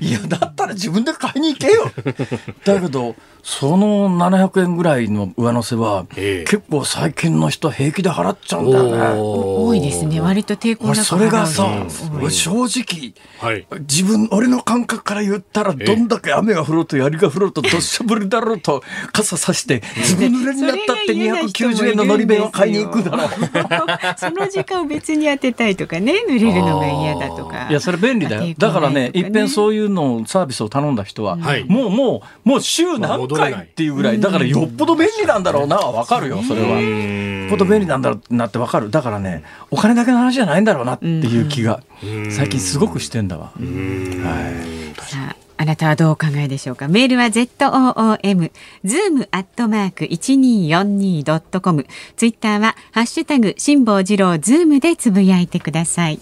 [0.01, 1.91] いや、だったら自分で買いに行けよ。
[2.65, 9.21] だけど、その700円ぐらいの上乗せは、ええ結構最近の人平気で払っちゃうんだよね。
[9.21, 10.21] 多いですね。
[10.21, 13.67] 割と抵抗なく俺それがさ払う人、多い俺正直、はい。
[13.81, 18.83] 自分俺の感覚から言ったらどんだけ雨が降ろうと槍が降ろうとどっしゃ降りだろうと
[19.13, 23.29] 傘さしてずぶ濡れになったってそれが嫌な人もいるんですよ290円ののり弁を買いに行くだろう。
[24.19, 27.69] その時間を別に当てたいとかね、濡れるのが嫌だとか。
[27.69, 28.55] いやそれ便利だよ。
[28.59, 31.65] だからねいっぺんそういうのサービスを頼んだ人は、はい。
[31.65, 36.81] もうもうもう週まあ何回っていうぐらいだからよっぽど便利なんだろうなわかるよそれは。
[36.81, 38.91] よっぽど便利なんだろうなってわかる。
[38.91, 41.83] だからねお金だけの話じゃないんだろうなっていう気が
[42.31, 43.53] 最近すごくしてんだわ。
[43.57, 43.61] は
[44.99, 45.01] い。
[45.01, 46.87] さああなたはどうお考えでしょうか？
[46.87, 48.51] メールは ZOOM
[48.85, 56.21] zoom アットマーク 1242.com ツイッターはハッシュタグ辛坊治郎ズームでつぶやいてください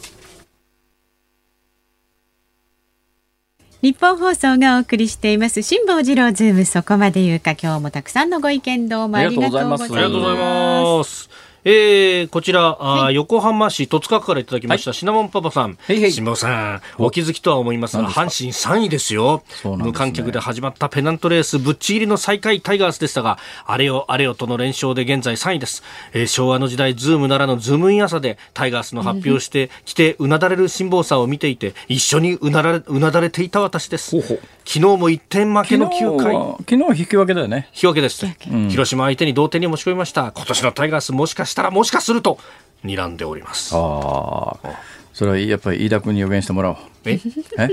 [3.85, 5.61] ニッポン放送がお送りしています。
[5.61, 6.65] 辛坊治郎ズーム。
[6.65, 7.51] そこまで言うか。
[7.51, 11.29] 今日もたくさんのご意見どうもありがとうございます。
[11.67, 15.79] えー、こちら、あー横浜市戸塚区からいただきました、シナモンパパさん。
[15.89, 16.13] へいへい。
[16.13, 19.43] 辛坊さん、お気づきとは思いますが、阪神3位ですよ。
[19.49, 19.77] ですね。
[19.79, 25.83] 無観客で始まったペナントレース、ぶっちぎりの最下位タイガースでしたが、あれよあれよとの連勝で現在3位です。
[26.13, 34.11] えー昭和の時代、ズームならぬズームイン朝で、タイガースの発表してきて、うなだれる辛坊さんを見ていて、一緒にうなられうなだれていた私です。
[34.11, 34.41] ほうほう。
[34.67, 36.35] 昨日も1点負けの9回。
[36.69, 37.69] 昨日は引き分けだよね。
[37.73, 38.27] 引き分けです、
[38.69, 40.33] 広島相手に同点に持ち込みました。
[40.33, 42.39] 今年のタイガースもしかしたらもしかすると
[42.85, 43.75] 睨んでおります。
[43.75, 44.81] ああ、
[45.13, 46.77] それはやっぱり飯田君に予言してもらおう。
[47.05, 47.19] え？
[47.59, 47.69] え？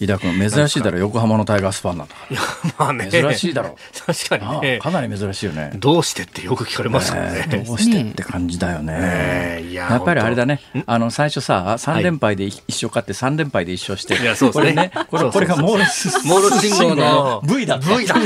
[0.00, 2.40] 飯田君、珍しいだろ、横浜のタイガースファンなんだかいや
[2.78, 3.08] まあね。
[3.08, 3.76] 珍しいだろ。
[4.04, 4.78] 確かにね。
[4.80, 5.70] あかなり珍しいよね。
[5.76, 8.92] どうしてってよく聞かれますからね、えーどうしてって感じだよね。
[9.62, 14.90] えいややっぱりあれだね、あの最初さ、3連敗で一勝勝って、3連敗で一勝して、いやそうですね。
[14.92, 17.96] これね、これこれがモールスモール信号の V だった。
[17.96, 18.24] V だった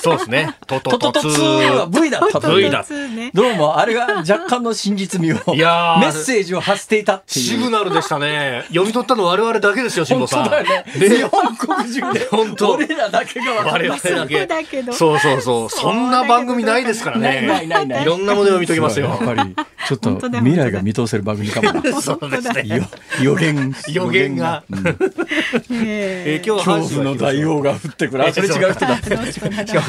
[0.00, 0.54] そうですね。
[0.66, 2.20] トトトツトトトツーは V だ
[2.56, 2.84] V だ。
[3.14, 3.30] ね。
[3.34, 7.46] どうもあれが若干の真実味をメッセージを発していたっていう。
[7.46, 8.64] シグナルでしたね。
[8.68, 10.84] 読み取ったの我々だけですよ辛坊さん本当だよね。
[10.92, 12.28] 日本国中で。
[12.30, 12.72] 本当。
[12.74, 15.80] 俺らだけが分か我ります々だけそうそうそうそう。
[15.80, 17.28] そんな番組ないですからね。
[17.28, 18.02] ないないないない。
[18.02, 19.08] いろんなものを見ときますよ。
[19.08, 21.72] やっぱりちょっと未来が見通せる番組かも。
[21.72, 22.66] なそうですね。
[22.66, 22.84] よ
[23.22, 23.74] 予言。
[23.92, 24.62] 予言が。
[24.70, 28.26] 今日は恐怖の大王が降ってくる。
[28.26, 28.96] あそれ違う人だ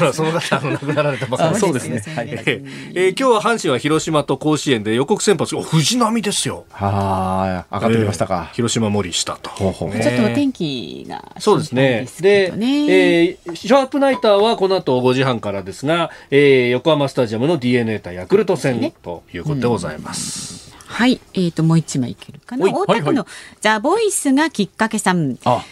[0.00, 1.50] かもその方あの亡くなられたばかり。
[1.50, 2.00] あそうですね。
[2.14, 2.28] はい。
[2.30, 5.54] えー今日は阪神は広島と甲子園で予告先発。
[5.56, 6.64] お藤波ですよ。
[6.70, 8.48] はあ上がってきましたか。
[8.50, 9.50] えー広島森下と。
[9.50, 9.92] ほうほう。
[9.92, 12.06] ちょっとお天気がそうですね。
[12.20, 20.70] でえーシャープナイターはこの後5時半からですが、えー横浜スタジアムの DNA 対ヤクルト戦ということでございます。
[20.86, 22.64] はい、えー、ともう一枚いけるかな。
[22.64, 23.26] はい大田区の
[23.60, 25.38] ザ・ボイスがきっかけさん。
[25.44, 25.64] あ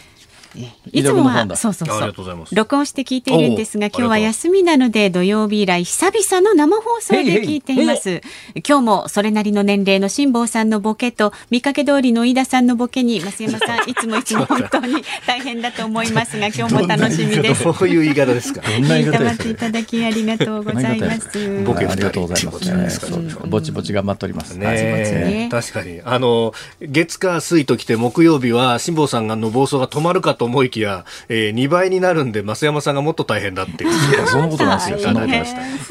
[0.91, 2.45] いつもはそうそうそう。
[2.51, 8.21] 録音して聞いているんですが今日は休みなので土曜日以来久々の生放送で聞いています。
[8.67, 17.63] 今日もそれなりの年齢の辛坊さんのボケと見かけ通りの飯田さんのボケに増山さん いつもいつも本当に大変だと思いますが 今日も楽しみです。
[17.63, 18.61] どういう言い方ですか。
[18.67, 19.49] どんな言い方ですか。
[19.49, 21.63] いただきありがとうございます。
[21.63, 23.09] ボケありがとうございます。
[23.11, 23.33] ね。
[23.47, 24.53] ぼちぼち頑張っております。
[24.53, 25.47] ね。
[25.51, 26.01] 確かに。
[26.03, 33.91] あの月火水ときて木曜日は辛坊さんがの暴走が止まるかと思いきやえー、2倍になるんで増山さんがもっと大変だっていう。
[34.25, 34.97] そんなことないですよ。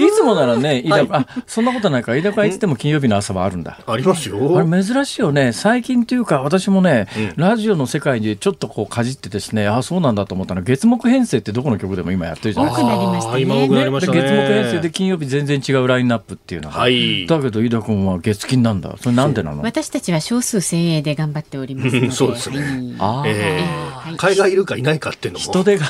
[0.08, 2.12] いつもならねあそんなことないか。
[2.12, 3.78] ら飯田会いつでも金曜日の朝はあるんだ。
[3.86, 4.58] ありますよ。
[4.58, 5.52] あれ珍しいよね。
[5.52, 10.62] 最近というか私もね、うん、ラジオの世界でちょっとこうかじってですねあそうなんだと思ったの。
[10.62, 13.38] 月木編成ってどこの曲でも今やってるじゃないですか。
[13.38, 14.20] 今多くなりましたね。
[14.22, 18.94] 月木編成で金曜日全然違うラインナップっていうのが、はい、だけど飯田君は月金なんだ。
[19.00, 19.62] それなんでなの？
[19.62, 22.58] 私たちは少数精鋭で頑張っております そうですね、
[22.98, 25.86] はい、えー、海外いるかいないかっていうのも人手が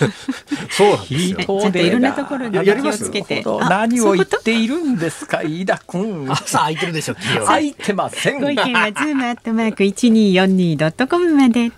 [0.70, 1.38] そうなんですよ。
[1.40, 3.44] 人手いろんなところに気をつけて。
[3.68, 6.26] 何を言っているんですか、飯田君。
[6.30, 8.40] 朝空いてるでしょ、 空いてません。
[8.40, 11.70] ご意見はズームアットマーク一二四二ドットコムまで。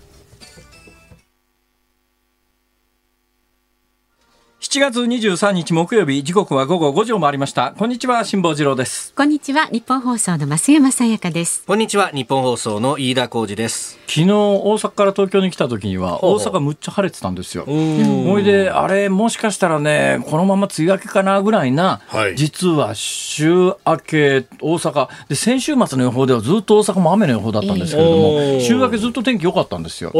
[4.73, 7.75] 7月23日木曜日時刻は午後5時を回りました。
[7.77, 9.13] こんにちは辛坊治郎です。
[9.13, 11.63] こんにちは日本放送の増山さやかです。
[11.67, 13.99] こんにちは日本放送の飯田浩二です。
[14.07, 17.65] 昨日大阪から東京に来た時には大阪むっちゃ晴れてたんですよ。
[17.65, 30.11] ほいであれもしかしたらねこのまま梅雨明けかなぐらいな、はい、実は週明け大阪で先週末の予報ではずっと大阪も雨の予報だったんですけれども週明けずっと天気良かったんですよ。
[30.11, 30.19] で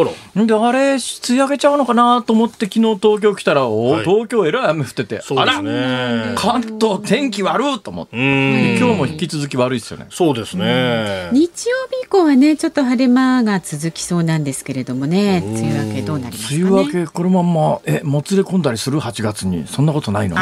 [0.53, 0.99] あれ梅
[1.29, 10.07] 雨明けちゃうのかなと思って昨日東京来たらお、はい、東京えらい雨降ってて、そうですね、関東天気悪いと思って、今日も引き続き悪いですよね。
[10.09, 11.29] そうですね。
[11.31, 19.65] 日曜日以降はね、ちょっと晴れ間が続きそうなんですけれどもね、梅雨明けどうなりますか、ね、梅雨明けこのまんまえもつれ込んだりする？8月に。
[19.67, 20.35] そんなことないの？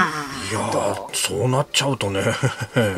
[0.52, 0.60] いや
[1.14, 2.22] そうなっちゃうとね、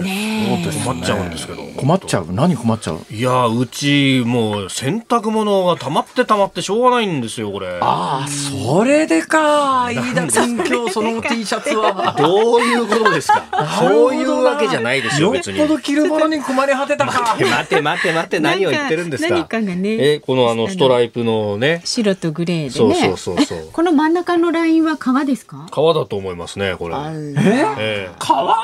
[0.01, 1.61] ね困っちゃうんですけど。
[1.77, 2.27] 困っちゃう？
[2.31, 2.99] 何困っちゃう？
[3.13, 7.77] いやうちもう洗濯物が溜まって溜まってしょうがないんですよこれ。
[7.79, 9.91] ああそれでか。
[9.91, 12.15] 飯田君今日その T シャツは。
[12.17, 13.45] どういうことですか？
[13.79, 15.59] そういうわけじゃないですよ、別に。
[15.59, 17.35] よっぽど着るものに困り果てたか。
[17.35, 19.29] 待て待て待て待て、何を言ってるんですか？
[19.35, 19.97] 何かがね。
[20.15, 21.81] え、このあの、ストライプのね。
[21.85, 22.71] 白とグレーでね。
[22.71, 23.69] そうそうそうそう。
[23.73, 25.67] この真ん中のラインは革ですか？
[25.69, 26.95] 革だと思いますね、これ。
[27.45, 28.09] え？
[28.19, 28.55] 革？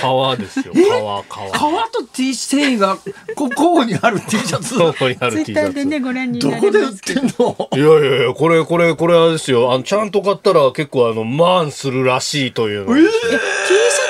[0.00, 1.50] 革ですよ、革、革。
[1.50, 2.96] 革と T 繊維が、
[3.36, 4.78] ここにある T シャツ？
[4.78, 5.74] ここにある T シャツ。
[5.74, 7.68] でね、ご覧にどこで売ってんの？
[7.74, 9.72] いやいやいや、これ、これ、これはですよ。
[9.72, 12.96] あの、ちゃんと買ったら結構あの、マンするらしいというの。
[12.96, 13.00] え？
[13.00, 14.01] ー、T シャ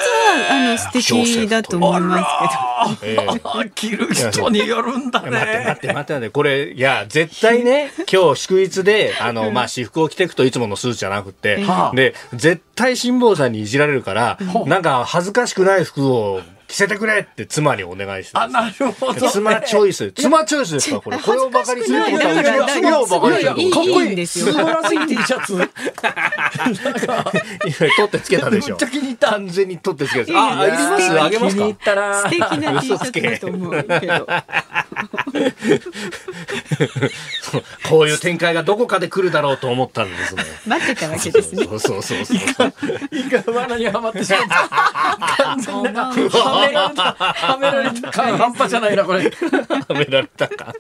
[0.63, 3.13] の素敵だと思いますけど。
[3.13, 5.31] えー、着る人によるんだね。
[5.31, 16.41] 待って待って待って待って、これ、いや、絶対ね、今日祝日で、あの、 まあ、私服を着ていくといつものスーツじゃなくて、で、絶対辛坊さんにいじられるから、なんか恥ずかしくない服を
[16.73, 20.11] 着せてくれって妻にお願いしてあ、なるほど、妻チョイス。
[20.13, 21.03] 妻チョイスですか？
[21.03, 21.19] これ。
[21.19, 24.47] これをバカにすることは、うちの妻をするかっこいいんですよ。
[24.47, 25.57] 素晴らしい T シャツ。
[25.59, 28.77] なんか、取ってつけたでしょ。
[28.77, 29.31] めっちゃ気に入った。
[29.33, 30.33] 完全に取ってつけた。
[30.39, 31.63] あ、ありますあげますか？
[31.63, 32.23] 気に入ったら。
[32.23, 34.27] 素敵な T シャツだと思うけど。
[37.91, 40.43] こういう展開がどこかで来るだろうと思ったんですね。
[40.67, 41.65] 待ってたわけですね。
[41.65, 42.37] そうそうそうそう。
[42.39, 42.73] いか、
[43.11, 45.43] いか罠にってしまった。
[45.45, 47.03] 完全な、はめられた。
[47.15, 49.25] はめられたか 半端じゃないなこれ。
[49.25, 49.31] は
[49.95, 50.75] められたか。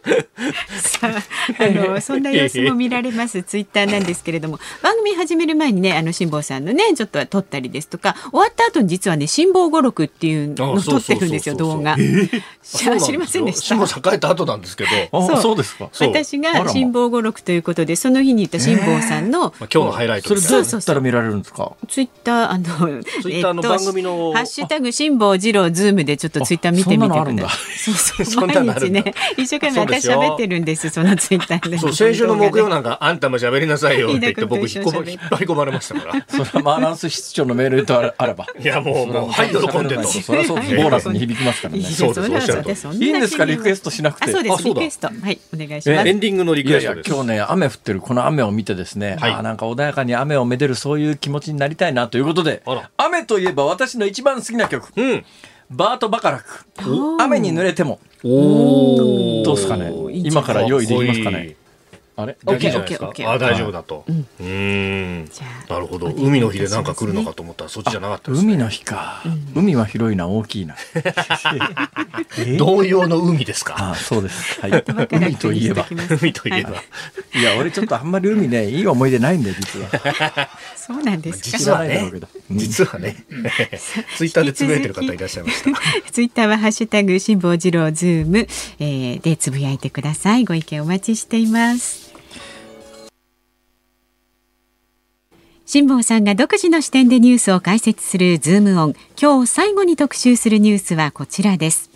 [0.80, 11.97] さあ、あの そんな様子も見られますツイッターなんですけれども、番組始める前にね、あの辛坊さんのねちょっと撮ったりですとか、終わった後に実はね辛坊語録っていうのを撮ってるんですよ動画。
[11.97, 13.62] 知りませんでした。
[13.76, 14.91] 辛坊栄えた後なんですけど。
[15.26, 15.89] そうそうですか。
[16.01, 20.28] 私が辛坊語録ということでその日に言った辛坊さんの、今日のハイライト。
[20.28, 21.72] それどうやったら見られるんですか？
[21.89, 22.64] ツイッターあの
[23.22, 27.95] ツイッターの番組のハッシュタグ辛坊治郎ズームでちょっとツイッター見てみてください。
[27.95, 31.79] そうそう 毎日ね一生懸命私喋ってるんですそのツイッターで。
[31.79, 36.27] そう先週の木曜なんかあんたも喋りなさいよって言って僕引っ張り込まれましたから。
[36.29, 38.47] それはマーランス室長のメールと あれば。
[38.59, 40.05] いやもうもうはい喜んでと。
[40.05, 41.83] それはそうボーナスに響きますからね。
[41.83, 44.31] そうですいいんですかリクエストしなくて。
[44.31, 46.09] そうですリクエストはいお願いします。
[46.09, 47.11] エンディングのリクエストです。
[47.11, 52.62] 今日ね雨降ってるこの雨を見てですね、あなんか穏やかに雨をめでるそういう気持ちになりたいなということで、
[52.97, 54.89] 雨といえば私の一番好きな曲。
[54.97, 55.25] うん。
[55.73, 56.66] バート・バカラク。
[57.20, 57.99] 雨に濡れても。
[58.23, 59.93] どうですかね。
[60.12, 61.57] 今から用意できますかね
[62.14, 62.36] あれ？
[62.44, 64.04] 大丈夫ですかオッケーオッケーオッケーあ大丈夫だと。
[64.08, 65.28] うん。
[65.32, 66.08] じゃあなるほど。
[66.08, 68.32] 海の日でなんか来るのかと思ったらそっちじゃなかった。
[68.32, 69.22] 海の日か、
[69.54, 70.76] 海は広いな大きいな
[72.38, 72.56] え？
[72.56, 73.76] 同様の海ですか？
[73.92, 74.70] あそうです、はい、
[75.10, 75.86] 海といえば
[76.20, 76.70] 海といえば。
[76.72, 76.76] は
[77.34, 79.88] いや俺ちょっとあんまり海ねいい思い出ないんだよ実は
[80.76, 81.58] そうなんですか。
[81.58, 83.16] 実はね知らないだろうけど、うん実はね、
[84.16, 85.70] ツイッターでつぶやいてる方いらっしゃいました。
[86.12, 88.46] ツイッターはハッシュタグ辛坊治郎ズーム、
[88.78, 90.44] えー、でつぶやいてください。
[90.44, 92.11] ご意見お待ちしています。
[95.75, 98.95] 辛坊さんが独自の視点でニュースを解説するズームオン。
[99.18, 101.89] 今日最後に特集するニュースはこちらです。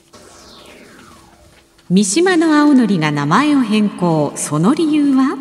[1.91, 4.33] 三島の青のりが名前を変更。
[4.35, 5.37] その理由は？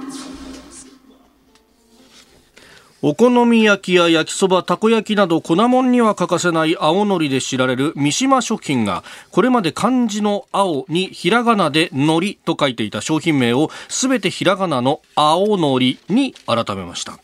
[3.01, 17.17] お好み焼きや焼きそば、たこ焼きなど粉もんには欠かせない青のりで知られる三島食品がこれまで漢字の青にひらがなでのりと書いていた商品名をすべてひらがなの青のりに改めました。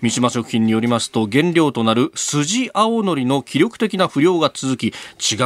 [0.00, 4.90] 三島食品によりますと原料となる筋青のりの気力的な不良が続き違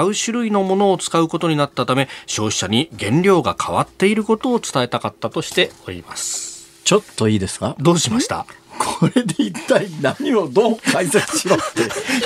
[0.09, 6.83] う種類のものを使うことになったため消費者に原料が変わっていることを伝えたかったとしております。
[6.85, 7.77] ちょっといいですか？
[7.79, 8.47] どうしました？
[8.83, 11.65] これで一体何をどう解説しろって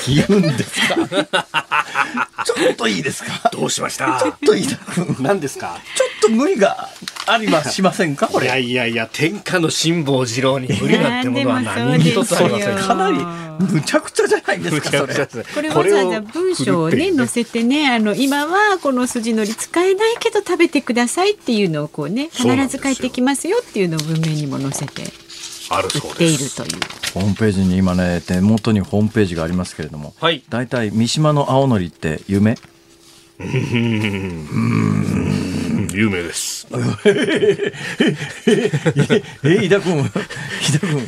[0.06, 0.94] 言うんですか？
[2.44, 3.50] ちょっといいですか？
[3.52, 4.20] どうしました？
[4.20, 4.78] ちょっといいな。
[5.20, 5.80] 何ですか？
[5.96, 6.88] ちょっと無理が
[7.26, 8.28] ありはしませんか？
[8.28, 12.78] こいやれいやいや天下の辛抱二郎に無理なんてものは何一つありません。
[12.78, 13.18] かなり
[13.74, 15.44] むちゃくちゃじゃないですかそれ。
[15.44, 25.02] これわざわざ文章をね載せてねあの今はこの筋のり使えないけど食べてくださいっていうのをこうね必ず帰ってきますよっていうのを文面にも載せて
[25.70, 26.70] 売っているという。
[27.14, 30.42] ホームページに今ね手元にホームページがありますけれどもはい。
[30.48, 32.56] 大体三島の青のりって夢？
[35.92, 36.66] 有名です。
[39.44, 40.20] え、井田君、井田
[40.80, 41.00] 君。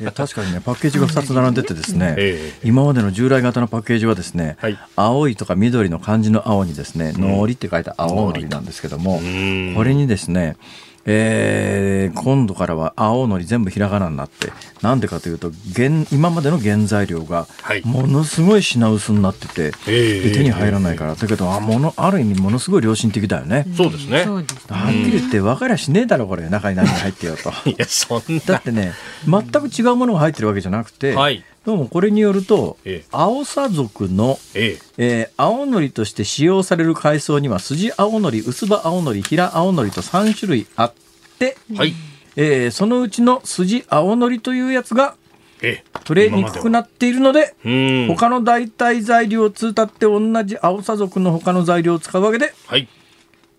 [0.00, 2.68] いや、確かにね、パッケージが2つ並んでてですね、ええ。
[2.68, 4.78] 今までの従来型のパッケージはですね、はい。
[4.96, 9.74] 青いとか緑の漢字の青にですね、のりって書いた青のりなんですけども、ん。
[9.76, 10.56] これにですね、
[11.04, 17.82] えー今度からは青のり全部ひらがなになってなんでかというと原今までの原材料がはい。
[17.84, 23.66] ものすごい品薄になってて、ええで手に入らないから、だけどあものある意味ものすごい良心的だよね。
[23.76, 24.24] そうですね。
[24.26, 26.48] はっきり言って分かりゃしねえだろこれ。
[26.48, 27.50] 中に何が入ってよと。
[27.68, 28.40] いやそんな。
[28.44, 28.92] だってね
[29.26, 33.68] 全く違うものが入ってるわけじゃなくて、はいどうもこれによると、ええ。
[33.70, 35.28] 族の、ええ。
[35.28, 40.94] ー青のりとして使用される海藻には筋青のり薄葉青のり平青のりと3種類あっ
[41.38, 41.94] て、えはい。
[42.34, 45.14] えーそのうちの筋青のりというやつが
[45.62, 45.84] ええ。
[46.02, 48.06] 取れにくくなっているので、うん。
[48.08, 52.88] 他の代替材料を通って同じ青さ族の他の材料を使うわけではい。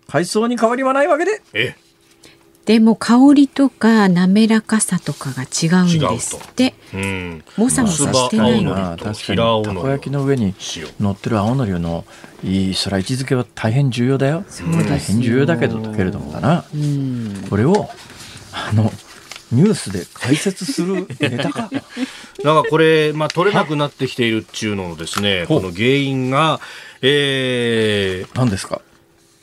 [0.08, 1.74] 海藻に変わりはないわけでえ
[2.66, 6.74] でも香りとか滑らかさとかが違うんですって。
[6.94, 6.96] え
[7.58, 7.64] うん。
[7.64, 8.72] もさもさしてないの。
[8.72, 9.36] まあ確かに。
[9.64, 12.04] たこ焼きの上に塩乗ってる青のりの
[12.42, 14.44] いいそれは位置づけは大変重要だよ。
[14.88, 16.64] 大変重要だけどけれどもだな。
[16.74, 17.46] うん。
[17.50, 17.88] これを
[18.52, 18.90] あの
[19.52, 21.70] ニュースで解説する ネタか。
[22.42, 26.60] なんかこれ、まあ、取れなくなってきているっていうののですね、この原因が、
[27.02, 28.80] えー、何ですか？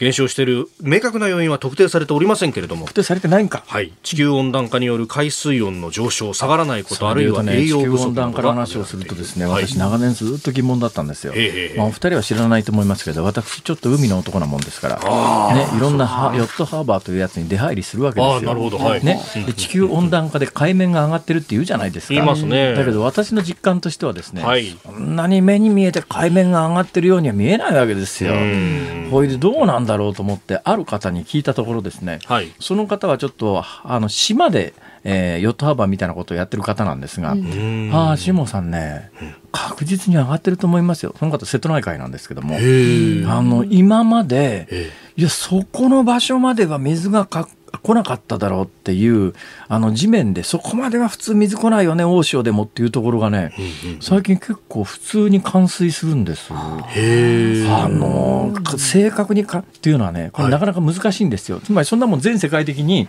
[0.02, 2.88] 減少している明確な要因は特定されておりませんけれども。
[2.88, 3.64] 特、定されてないんか。
[3.68, 18.47] はい、地球温暖化による海水温の上昇、下がらないこと、あるいは栄養不足などが暖化の話をするとですね、はい私長年ずっと疑問だったんですよ、ええまあ、お二人は知らないと思いますけど私ちょっと海の男なもんですから、ね、いろんなハヨットハーバーというやつに出入りするわけですよ。
[18.49, 18.78] なるほど。
[18.78, 19.06] はい。
[19.06, 22.14] ね、で地球温暖化で海面が上がってるって言うじゃないですか。
[22.16, 22.74] 言いますね。
[22.74, 24.76] だけど私の実感としてはですね、はい。
[24.84, 28.34] そんなに目に見えて海面が上がってるようには見えないわけですよ。
[28.34, 29.08] うん。
[29.12, 32.52] ほいでどうなんだろうと思ってある方に聞いたところですね、はい。
[32.60, 34.74] その方はちょっとあの島で、
[35.04, 37.89] えーヨットハーバーみたいなことをやってる方なんですが、うん。
[37.94, 39.12] ああ、しもさんね、
[39.52, 41.16] 確実に上がってると思いますよ。
[41.18, 47.48] その方、瀬戸内海なんですけども、あの、今まで、えいや、そこの場所までは水がか
[47.84, 49.34] 来なかっただろうっていう、
[49.68, 53.54] あの、地面でそこまでは普通水来ないよね、大潮でもっていうところがね、
[54.00, 56.54] 最近結構普通に冠水するんです。
[56.90, 61.60] へえあのか正確にかっていうのはね、これはいなかなか難しいんですよ。
[61.64, 63.08] つまりそんなもん全世界的に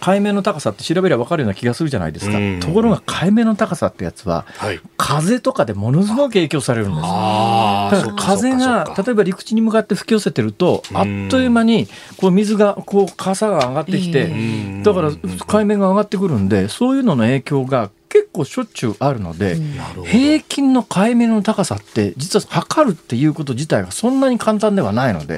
[0.00, 2.38] 海面の高さって調べれば分かるような気がするじゃないですか。
[2.38, 2.60] うん。
[2.60, 4.80] ところが海面の高さってやつは、はい。
[4.96, 7.04] 風とかでものすごく影響されるんです。
[7.04, 10.96] あだから風が例えば陸地に向かって吹き寄せてるとうん。
[10.96, 15.10] あっという間にこう水がこう傘が上がってきてええだから
[15.46, 19.56] 海面が上がってくるんでそういうのの影響が結構しょっちゅうあるので、
[20.06, 25.34] 平均の海面の高さって実は測るっていうこと自体がそんなに簡単ではないので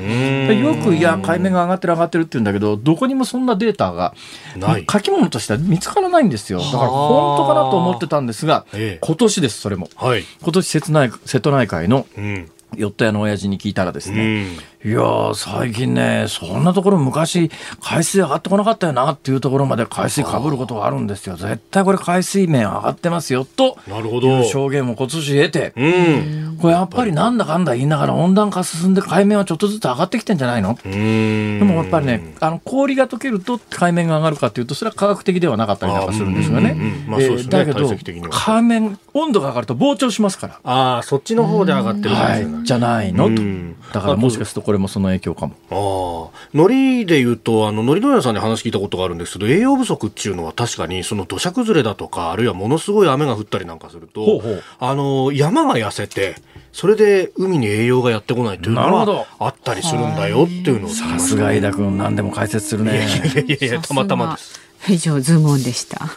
[0.61, 4.15] よくいや海面が上がってる上がってるって言うんだけどどこにもそんなデータが
[4.57, 4.87] ない。
[4.91, 6.61] 書き物としては見つからないんですよ。
[6.61, 9.07] だから本当かなと思ってたんですがええ。
[9.07, 9.89] 今年ですそれも。
[9.97, 10.25] はい。
[10.43, 12.51] 今年瀬戸内海のうん。
[12.77, 14.59] ヨット屋の親父に聞いたらですうね、ん。
[14.85, 17.51] いやー、最近ね、そんなところ昔、
[17.83, 21.35] 海水上がってこなかったよなっていうところまで海水かぶることがあるんですよ。
[21.35, 26.59] 絶対これ海水面上がってますよ、となるほどいう証言を今年得て、うん。
[26.63, 30.79] これやっぱりなんだかんだ言いながら温暖化進んで海面はちょっとずつ上がってきてんじゃないの？
[30.85, 31.59] うん。
[31.59, 40.61] でもやっぱりね、あの氷が溶けると海面が上がるかというと、それは科学的ではなかったりなんかするんですよねあうんまあそうですねだけど海面、温度が上がると膨張しますから。
[40.63, 43.25] ああ、そっちの方で上がってるはいい、じゃないの？
[43.25, 43.77] とうん。
[43.93, 45.55] だからもしかするとこれもその影響かも。
[45.71, 56.35] ああ、海苔で言うと、あの、海苔問屋さんに話聞いたことがあるんですけど、栄養不足っていうのは確かに、その土砂崩れだとか、あるいはものすごい雨が降ったりなんかすると、ほうほうあの、山が痩せて、
[56.71, 63.07] それで海に栄養がやってこないというのはあったりするんだよっていうのをさすが井田君、何でも解説するね。
[63.25, 64.61] いやいやいや、たまたまです。
[64.87, 66.11] 以上ズームオンでした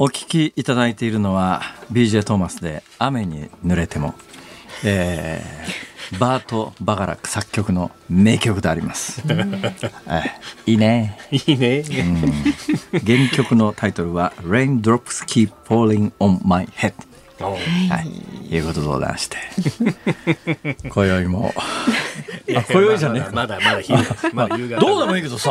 [0.00, 4.14] お聞きいただいているのは BJ トーマスで雨に濡れても、
[4.84, 9.22] えー、 バート・バガラック作曲の名曲であります。
[9.26, 9.34] は
[10.66, 11.18] いいいね。
[11.32, 11.82] いいね。
[13.04, 16.94] 原曲のタイトルは Raindrops Keep Falling on My Head。
[17.40, 17.56] あは
[18.02, 19.36] い、いうことでございまして。
[20.90, 23.26] 今宵も、あ、今宵じゃね。
[23.32, 23.98] まだまだ昼。
[24.78, 25.50] どうでもいいけどさ、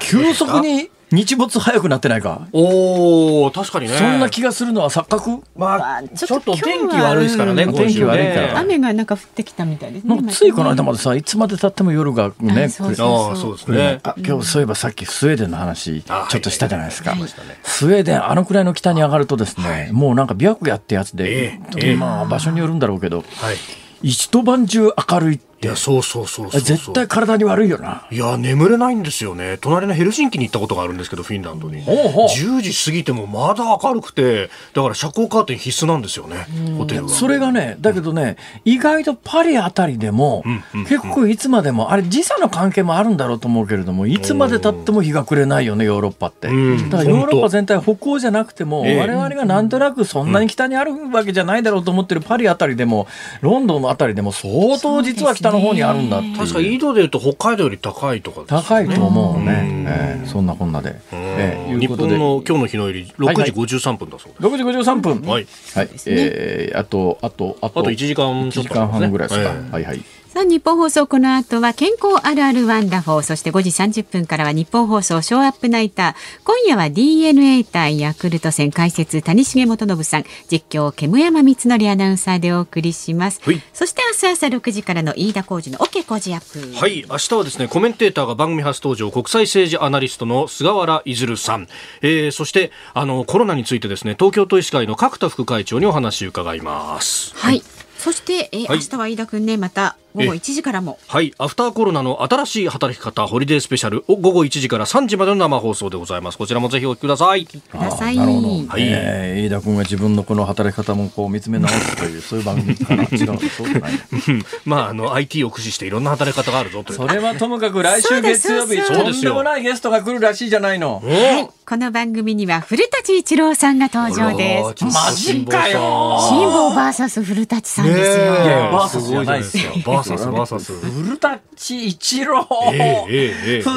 [0.00, 2.46] 急速に日没早くなってないか？
[2.52, 3.96] おお確かにね。
[3.96, 5.42] そんな気がするのは錯覚？
[5.56, 8.58] まあ、ちちょっと天気悪いですからね、天気悪いから。
[8.58, 14.00] 雨がなんか降ってきたみたいですねついこの間までさ、いつまで経っても夜がね、あそうそうですね。
[14.04, 17.16] あ今日そういえばさっきスウェーデンの話あちょっとしたじゃないですか、
[17.64, 23.56] スウェーデンあのくらいの北に上がるとですね、もうなんか白夜ってやつで、えまあ場所によるんだろうけどはい。
[24.02, 26.60] 一晩中明るいっていや、そうそうそうそう。
[26.60, 28.06] 絶対体に悪いよな。
[28.10, 29.58] いや、眠れないんですよね。
[29.60, 31.82] 隣のヘルシンキに行ったことがあるんですけど、フィンランドに。
[31.82, 32.28] ほうほう。
[32.28, 36.46] 10時過ぎてもまだ明るくて、だから遮光カーテン必須なんですよね、
[36.76, 37.08] ホテルは。
[37.08, 46.90] それがねだけどね意外とパリあたりでも、うんうん結構いつまでもあれ時差の関係もあるんだろうと思うけれどもいつまでたっても日が暮れないよねヨーロッパって、うん。
[46.90, 48.98] だからヨーロッパ全体北欧じゃなくても、ええ。
[48.98, 53.06] 我々がなんとなくそんなに北にあるわけじゃないだろうと思ってるパリあたりでも
[53.40, 56.36] ロンドンのあたりでも相当実は北の方にあるんだっていう。
[56.38, 58.64] 確か緯度で言うと北海道より高いとかですよね。
[58.66, 59.86] 高いと思うね、うん。
[59.86, 60.26] ええ。
[60.26, 64.42] そんなこんなで、ええいう日本の今日の日の入り6時53分だそうです。
[64.42, 65.20] 6時53分。
[65.22, 65.46] はい。
[65.74, 69.72] はい、えーあとあとあとあと1時間1ちょっと時間半ぐらいですか、ええ。
[69.72, 73.22] はいはいさあニッポン放送この後は健康あるあるワンダフォー。
[73.22, 76.44] そして5時30分からはニッポン放送ショーアップナイター。
[76.44, 80.24] 今夜は DeNA 対ヤクルト戦解説谷繁元信さん。
[80.48, 83.40] 実況煙山光則アナウンサーでお送りします。
[83.42, 83.60] はい。
[83.72, 86.78] そして明日朝6時からの飯田浩二の OK 工事アップ。
[86.78, 91.66] はい、明日はですね、コメンテーターが番組初登場、国際政治アナリストの菅原いさん、
[92.02, 97.34] えー、そして、あの、コロナについてですね、東京都医師会の角田副会長にお話を伺います。
[97.34, 97.64] はい、
[97.98, 98.78] そして、えーはい。
[98.78, 100.98] 明日は飯田くんねまた午後え1時からも。
[101.06, 104.04] はい、アフターコロナの新しい働き方、ホリデースペシャル。
[104.08, 106.38] を午後1時から3時までの生放送でございます。
[106.38, 107.46] こちらもぜひお聞きください。
[107.46, 108.16] ください。
[108.16, 108.82] なるほど、はい。
[108.82, 113.04] えー飯田君が自分のこの働き方もこう見つめ直すという そういう番組かな。
[113.04, 113.92] 違うのそうじゃない
[114.28, 116.96] うん まあ、あの、IT を駆使していろんな働き方があるぞという。
[116.96, 121.02] それはともかく来週月曜日とんでもないゲストが来るらしいじゃないの。
[121.04, 124.84] はい、この番組には古舘一郎さんが登場です。
[124.84, 126.18] マジかよ。
[126.28, 130.72] 辛坊バーサス古舘さんですよ、ねえいやバーサスじゃないですよバーサス、バーサス。
[130.72, 131.40] 古舘
[131.86, 133.70] 一郎、古舘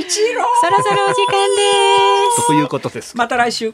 [0.00, 0.44] 一郎。
[0.60, 1.62] そろそろお時間で
[2.36, 2.46] す。
[2.48, 3.16] ということです。
[3.16, 3.72] また来週